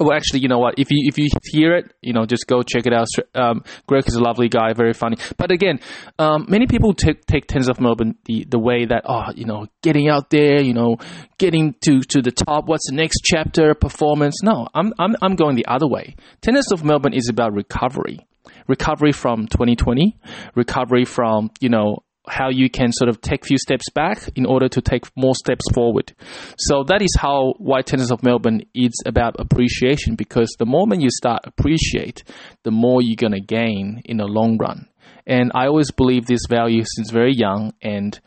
Well, 0.00 0.16
actually, 0.16 0.40
you 0.40 0.48
know 0.48 0.58
what? 0.58 0.78
If 0.78 0.90
you 0.90 1.06
if 1.06 1.18
you 1.18 1.28
hear 1.52 1.76
it, 1.76 1.92
you 2.00 2.14
know, 2.14 2.24
just 2.24 2.46
go 2.46 2.62
check 2.62 2.86
it 2.86 2.94
out. 2.94 3.06
Um, 3.34 3.62
Greg 3.86 4.04
is 4.06 4.14
a 4.14 4.22
lovely 4.22 4.48
guy, 4.48 4.72
very 4.72 4.94
funny. 4.94 5.18
But 5.36 5.52
again, 5.52 5.78
um, 6.18 6.46
many 6.48 6.66
people 6.66 6.94
take 6.94 7.26
take 7.26 7.46
tennis 7.46 7.68
of 7.68 7.80
Melbourne 7.80 8.14
the 8.24 8.46
the 8.48 8.58
way 8.58 8.86
that 8.86 9.02
oh, 9.04 9.30
you 9.34 9.44
know, 9.44 9.66
getting 9.82 10.08
out 10.08 10.30
there, 10.30 10.62
you 10.62 10.72
know, 10.72 10.96
getting 11.38 11.74
to 11.84 12.00
to 12.00 12.22
the 12.22 12.32
top. 12.32 12.64
What's 12.66 12.88
the 12.88 12.96
next 12.96 13.20
chapter? 13.24 13.74
Performance? 13.74 14.42
No, 14.42 14.68
I'm 14.74 14.94
I'm 14.98 15.16
I'm 15.20 15.36
going 15.36 15.56
the 15.56 15.66
other 15.66 15.86
way. 15.86 16.16
Tennis 16.40 16.72
of 16.72 16.82
Melbourne 16.82 17.12
is 17.12 17.28
about 17.28 17.52
recovery 17.52 18.20
recovery 18.66 19.12
from 19.12 19.46
2020, 19.48 20.16
recovery 20.54 21.04
from, 21.04 21.50
you 21.60 21.68
know, 21.68 21.98
how 22.28 22.50
you 22.50 22.68
can 22.68 22.92
sort 22.92 23.08
of 23.08 23.20
take 23.20 23.46
few 23.46 23.58
steps 23.58 23.84
back 23.94 24.28
in 24.36 24.46
order 24.46 24.68
to 24.68 24.80
take 24.80 25.04
more 25.16 25.34
steps 25.34 25.64
forward. 25.72 26.12
So 26.58 26.84
that 26.84 27.02
is 27.02 27.14
how 27.18 27.54
White 27.58 27.86
Tennis 27.86 28.10
of 28.10 28.22
Melbourne 28.22 28.62
is 28.74 28.92
about 29.06 29.36
appreciation 29.38 30.16
because 30.16 30.54
the 30.58 30.66
moment 30.66 31.02
you 31.02 31.10
start 31.10 31.42
appreciate, 31.44 32.22
the 32.62 32.70
more 32.70 33.00
you're 33.02 33.16
gonna 33.16 33.40
gain 33.40 34.02
in 34.04 34.18
the 34.18 34.26
long 34.26 34.58
run. 34.58 34.88
And 35.26 35.52
I 35.54 35.66
always 35.66 35.90
believe 35.90 36.26
this 36.26 36.46
value 36.48 36.82
since 36.84 37.10
very 37.10 37.32
young 37.34 37.72
and 37.80 38.18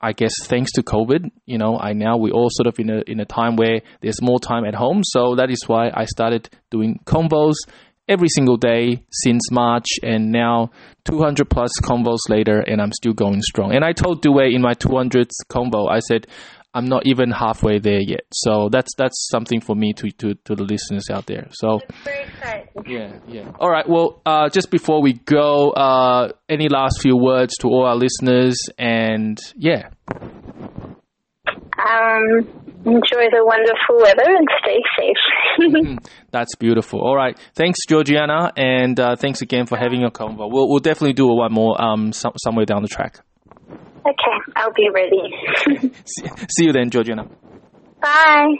I 0.00 0.12
guess 0.12 0.32
thanks 0.44 0.72
to 0.72 0.82
COVID, 0.82 1.30
you 1.46 1.58
know, 1.58 1.78
I 1.78 1.92
now 1.92 2.16
we 2.16 2.30
all 2.30 2.48
sort 2.50 2.66
of 2.66 2.78
in 2.78 2.90
a 2.90 3.02
in 3.06 3.18
a 3.18 3.24
time 3.24 3.56
where 3.56 3.80
there's 4.02 4.20
more 4.20 4.38
time 4.38 4.64
at 4.64 4.74
home. 4.74 5.02
So 5.02 5.36
that 5.36 5.50
is 5.50 5.66
why 5.66 5.90
I 5.92 6.04
started 6.04 6.50
doing 6.70 7.00
convos 7.06 7.54
every 8.08 8.28
single 8.28 8.56
day 8.56 9.02
since 9.10 9.50
March, 9.50 9.86
and 10.02 10.30
now 10.30 10.70
200 11.04 11.48
plus 11.48 11.70
convos 11.80 12.18
later, 12.28 12.60
and 12.60 12.80
I'm 12.80 12.92
still 12.92 13.12
going 13.12 13.42
strong. 13.42 13.74
And 13.74 13.84
I 13.84 13.92
told 13.92 14.22
Due 14.22 14.38
in 14.40 14.62
my 14.62 14.74
200th 14.74 15.30
convo, 15.50 15.90
I 15.90 16.00
said, 16.00 16.26
I'm 16.76 16.84
not 16.84 17.06
even 17.06 17.30
halfway 17.30 17.78
there 17.78 18.00
yet. 18.00 18.24
So 18.34 18.68
that's 18.70 18.90
that's 18.98 19.28
something 19.30 19.62
for 19.62 19.74
me 19.74 19.94
to 19.94 20.10
to, 20.10 20.34
to 20.44 20.54
the 20.54 20.62
listeners 20.62 21.08
out 21.10 21.24
there. 21.24 21.48
So 21.52 21.80
yeah, 22.86 23.18
yeah. 23.26 23.50
All 23.58 23.70
right. 23.70 23.88
Well, 23.88 24.20
uh, 24.26 24.50
just 24.50 24.70
before 24.70 25.00
we 25.00 25.14
go, 25.14 25.70
uh, 25.70 26.32
any 26.50 26.68
last 26.68 27.00
few 27.00 27.16
words 27.16 27.54
to 27.60 27.68
all 27.68 27.86
our 27.86 27.96
listeners, 27.96 28.58
and 28.78 29.38
yeah. 29.56 29.88
Um, 31.78 32.65
enjoy 32.86 33.26
the 33.30 33.44
wonderful 33.44 33.96
weather 34.00 34.24
and 34.26 34.48
stay 34.62 34.80
safe. 34.98 35.98
That's 36.30 36.54
beautiful. 36.56 37.00
All 37.00 37.16
right. 37.16 37.38
Thanks, 37.54 37.80
Georgiana, 37.88 38.52
and 38.56 38.98
uh, 38.98 39.16
thanks 39.16 39.42
again 39.42 39.66
for 39.66 39.76
having 39.76 40.04
a 40.04 40.10
convo. 40.10 40.50
We'll, 40.50 40.68
we'll 40.68 40.78
definitely 40.78 41.14
do 41.14 41.26
one 41.26 41.52
more 41.52 41.80
um, 41.82 42.12
some, 42.12 42.32
somewhere 42.42 42.64
down 42.66 42.82
the 42.82 42.88
track. 42.88 43.18
Okay, 43.68 44.38
I'll 44.54 44.72
be 44.72 44.88
ready. 44.94 45.90
see, 46.04 46.28
see 46.48 46.64
you 46.66 46.72
then, 46.72 46.90
Georgiana. 46.90 47.28
Bye. 48.00 48.56